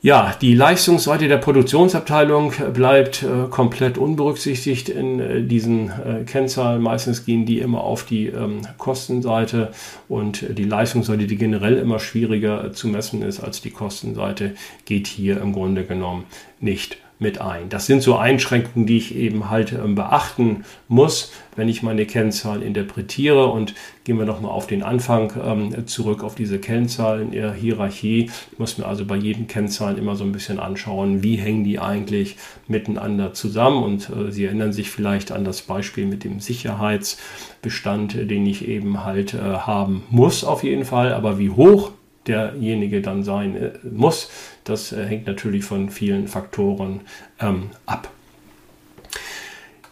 Ja, 0.00 0.36
die 0.40 0.54
Leistungsseite 0.54 1.26
der 1.26 1.38
Produktionsabteilung 1.38 2.52
bleibt 2.72 3.24
äh, 3.24 3.48
komplett 3.50 3.98
unberücksichtigt 3.98 4.88
in 4.88 5.18
äh, 5.18 5.42
diesen 5.42 5.90
äh, 5.90 6.22
Kennzahlen. 6.24 6.80
Meistens 6.80 7.24
gehen 7.24 7.46
die 7.46 7.58
immer 7.58 7.82
auf 7.82 8.04
die 8.04 8.26
ähm, 8.26 8.60
Kostenseite 8.76 9.72
und 10.08 10.56
die 10.56 10.62
Leistungsseite, 10.62 11.26
die 11.26 11.36
generell 11.36 11.76
immer 11.78 11.98
schwieriger 11.98 12.66
äh, 12.66 12.72
zu 12.72 12.86
messen 12.86 13.22
ist 13.22 13.40
als 13.40 13.60
die 13.60 13.70
Kostenseite, 13.70 14.54
geht 14.84 15.08
hier 15.08 15.40
im 15.40 15.52
Grunde 15.52 15.82
genommen 15.82 16.26
nicht 16.60 16.98
mit 17.18 17.40
ein. 17.40 17.68
Das 17.68 17.86
sind 17.86 18.02
so 18.02 18.16
Einschränkungen, 18.16 18.86
die 18.86 18.96
ich 18.96 19.14
eben 19.14 19.50
halt 19.50 19.72
ähm, 19.72 19.94
beachten 19.94 20.64
muss, 20.86 21.32
wenn 21.56 21.68
ich 21.68 21.82
meine 21.82 22.06
Kennzahlen 22.06 22.62
interpretiere. 22.62 23.48
Und 23.48 23.74
gehen 24.04 24.18
wir 24.18 24.24
nochmal 24.24 24.52
auf 24.52 24.66
den 24.68 24.82
Anfang 24.82 25.32
ähm, 25.44 25.86
zurück, 25.86 26.22
auf 26.22 26.36
diese 26.36 26.58
Kennzahlen 26.58 27.32
in 27.32 27.40
der 27.40 27.52
Hierarchie. 27.52 28.30
Ich 28.52 28.58
muss 28.58 28.78
mir 28.78 28.86
also 28.86 29.04
bei 29.04 29.16
jedem 29.16 29.48
Kennzahlen 29.48 29.98
immer 29.98 30.14
so 30.14 30.24
ein 30.24 30.32
bisschen 30.32 30.60
anschauen, 30.60 31.22
wie 31.22 31.36
hängen 31.36 31.64
die 31.64 31.80
eigentlich 31.80 32.36
miteinander 32.68 33.34
zusammen. 33.34 33.82
Und 33.82 34.10
äh, 34.10 34.30
Sie 34.30 34.44
erinnern 34.44 34.72
sich 34.72 34.90
vielleicht 34.90 35.32
an 35.32 35.44
das 35.44 35.62
Beispiel 35.62 36.06
mit 36.06 36.22
dem 36.22 36.38
Sicherheitsbestand, 36.38 38.14
den 38.14 38.46
ich 38.46 38.68
eben 38.68 39.04
halt 39.04 39.34
äh, 39.34 39.38
haben 39.38 40.04
muss 40.10 40.44
auf 40.44 40.62
jeden 40.62 40.84
Fall. 40.84 41.12
Aber 41.12 41.38
wie 41.38 41.50
hoch 41.50 41.90
derjenige 42.28 43.00
dann 43.02 43.22
sein 43.24 43.56
äh, 43.56 43.70
muss. 43.90 44.30
Das 44.64 44.92
äh, 44.92 45.04
hängt 45.04 45.26
natürlich 45.26 45.64
von 45.64 45.90
vielen 45.90 46.28
Faktoren 46.28 47.00
ähm, 47.40 47.70
ab. 47.86 48.08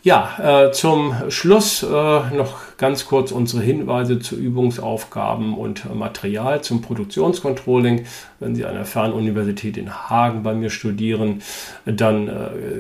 Ja, 0.07 0.67
äh, 0.67 0.71
zum 0.71 1.15
Schluss 1.31 1.83
äh, 1.83 1.87
noch 1.89 2.77
ganz 2.77 3.07
kurz 3.07 3.33
unsere 3.33 3.61
Hinweise 3.61 4.21
zu 4.21 4.37
Übungsaufgaben 4.37 5.59
und 5.59 5.93
Material 5.93 6.63
zum 6.63 6.81
Produktionscontrolling. 6.81 8.05
Wenn 8.39 8.55
Sie 8.55 8.65
an 8.65 8.75
der 8.75 8.85
Fernuniversität 8.85 9.77
in 9.77 9.93
Hagen 9.93 10.45
bei 10.45 10.55
mir 10.55 10.71
studieren, 10.71 11.43
dann 11.87 12.29
äh, 12.29 12.33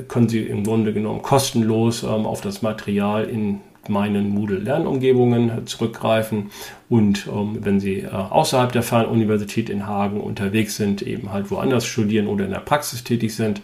können 0.06 0.28
Sie 0.28 0.40
im 0.42 0.62
Grunde 0.62 0.92
genommen 0.92 1.20
kostenlos 1.20 2.04
ähm, 2.04 2.26
auf 2.26 2.42
das 2.42 2.62
Material 2.62 3.24
in 3.24 3.58
meinen 3.88 4.28
Moodle-Lernumgebungen 4.30 5.66
zurückgreifen. 5.66 6.52
Und 6.88 7.26
ähm, 7.26 7.58
wenn 7.60 7.80
Sie 7.80 8.00
äh, 8.00 8.08
außerhalb 8.08 8.72
der 8.72 8.82
Fernuniversität 8.82 9.68
in 9.68 9.86
Hagen 9.86 10.20
unterwegs 10.20 10.76
sind, 10.76 11.02
eben 11.02 11.32
halt 11.32 11.50
woanders 11.50 11.86
studieren 11.86 12.28
oder 12.28 12.44
in 12.44 12.52
der 12.52 12.60
Praxis 12.60 13.02
tätig 13.02 13.34
sind, 13.34 13.60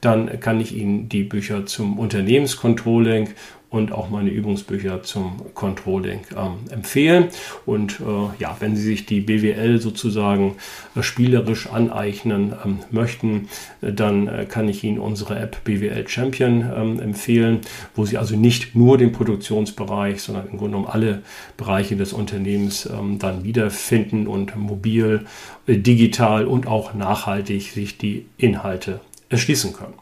dann 0.00 0.40
kann 0.40 0.60
ich 0.60 0.74
Ihnen 0.74 1.08
die 1.08 1.22
Bücher 1.22 1.66
zum 1.66 1.98
Unternehmenscontrolling 1.98 3.28
und 3.74 3.90
auch 3.90 4.08
meine 4.08 4.30
Übungsbücher 4.30 5.02
zum 5.02 5.42
Controlling 5.54 6.20
ähm, 6.36 6.58
empfehlen. 6.70 7.26
Und 7.66 7.98
äh, 8.00 8.40
ja, 8.40 8.56
wenn 8.60 8.76
Sie 8.76 8.82
sich 8.82 9.04
die 9.04 9.20
BWL 9.20 9.80
sozusagen 9.80 10.54
äh, 10.94 11.02
spielerisch 11.02 11.68
aneignen 11.68 12.54
ähm, 12.64 12.78
möchten, 12.92 13.48
äh, 13.82 13.92
dann 13.92 14.28
äh, 14.28 14.46
kann 14.48 14.68
ich 14.68 14.84
Ihnen 14.84 15.00
unsere 15.00 15.40
App 15.40 15.64
BWL 15.64 16.06
Champion 16.06 16.64
ähm, 16.74 17.00
empfehlen, 17.00 17.62
wo 17.96 18.04
Sie 18.04 18.16
also 18.16 18.36
nicht 18.36 18.76
nur 18.76 18.96
den 18.96 19.10
Produktionsbereich, 19.10 20.22
sondern 20.22 20.46
im 20.46 20.58
Grunde 20.58 20.76
genommen 20.76 20.86
alle 20.86 21.22
Bereiche 21.56 21.96
des 21.96 22.12
Unternehmens 22.12 22.63
ähm, 22.70 23.18
dann 23.18 23.44
wiederfinden 23.44 24.26
und 24.26 24.56
mobil, 24.56 25.26
äh, 25.66 25.76
digital 25.76 26.46
und 26.46 26.66
auch 26.66 26.94
nachhaltig 26.94 27.70
sich 27.72 27.98
die 27.98 28.26
Inhalte 28.36 29.00
erschließen 29.28 29.72
können. 29.72 29.94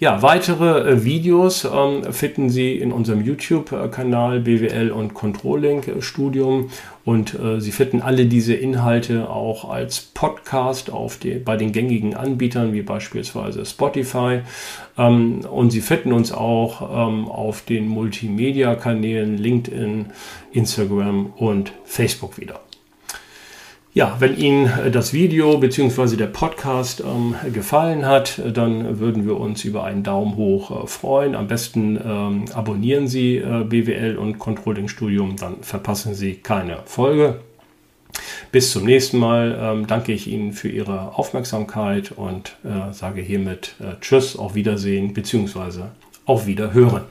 Ja, 0.00 0.22
weitere 0.22 0.92
äh, 0.92 1.04
Videos 1.04 1.64
ähm, 1.64 2.12
finden 2.12 2.50
Sie 2.50 2.76
in 2.76 2.92
unserem 2.92 3.20
YouTube-Kanal 3.20 4.38
BWL 4.38 4.92
und 4.92 5.12
Controlling 5.12 5.82
Studium 6.00 6.70
und 7.04 7.34
äh, 7.34 7.60
Sie 7.60 7.72
finden 7.72 8.00
alle 8.00 8.26
diese 8.26 8.54
Inhalte 8.54 9.28
auch 9.28 9.68
als 9.68 10.00
Podcast 10.00 10.90
auf 10.90 11.16
die, 11.16 11.34
bei 11.34 11.56
den 11.56 11.72
gängigen 11.72 12.14
Anbietern 12.14 12.72
wie 12.72 12.82
beispielsweise 12.82 13.66
Spotify 13.66 14.42
ähm, 14.98 15.40
und 15.50 15.70
Sie 15.70 15.80
finden 15.80 16.12
uns 16.12 16.32
auch 16.32 17.08
ähm, 17.08 17.28
auf 17.28 17.62
den 17.62 17.88
Multimedia-Kanälen 17.88 19.38
LinkedIn, 19.38 20.06
Instagram 20.52 21.32
und 21.36 21.72
Facebook 21.84 22.38
wieder. 22.38 22.60
Ja, 23.94 24.16
wenn 24.20 24.36
Ihnen 24.36 24.70
das 24.92 25.12
Video 25.12 25.58
bzw. 25.58 26.16
der 26.16 26.26
Podcast 26.26 27.00
ähm, 27.00 27.34
gefallen 27.52 28.06
hat, 28.06 28.40
dann 28.54 29.00
würden 29.00 29.26
wir 29.26 29.40
uns 29.40 29.64
über 29.64 29.82
einen 29.84 30.02
Daumen 30.02 30.36
hoch 30.36 30.84
äh, 30.84 30.86
freuen. 30.86 31.34
Am 31.34 31.48
besten 31.48 31.96
ähm, 31.96 32.44
abonnieren 32.52 33.08
Sie 33.08 33.38
äh, 33.38 33.64
BWL 33.64 34.16
und 34.18 34.38
Controlling 34.38 34.88
Studium, 34.88 35.36
dann 35.36 35.62
verpassen 35.62 36.14
Sie 36.14 36.34
keine 36.34 36.78
Folge. 36.84 37.40
Bis 38.50 38.72
zum 38.72 38.84
nächsten 38.84 39.18
Mal 39.18 39.58
ähm, 39.60 39.86
danke 39.86 40.12
ich 40.12 40.26
Ihnen 40.26 40.52
für 40.52 40.68
Ihre 40.68 41.18
Aufmerksamkeit 41.18 42.12
und 42.12 42.56
äh, 42.64 42.92
sage 42.94 43.20
hiermit 43.20 43.74
äh, 43.78 44.00
Tschüss, 44.00 44.36
auf 44.36 44.54
Wiedersehen 44.54 45.12
bzw. 45.12 45.82
auf 46.24 46.46
Wiederhören. 46.46 47.02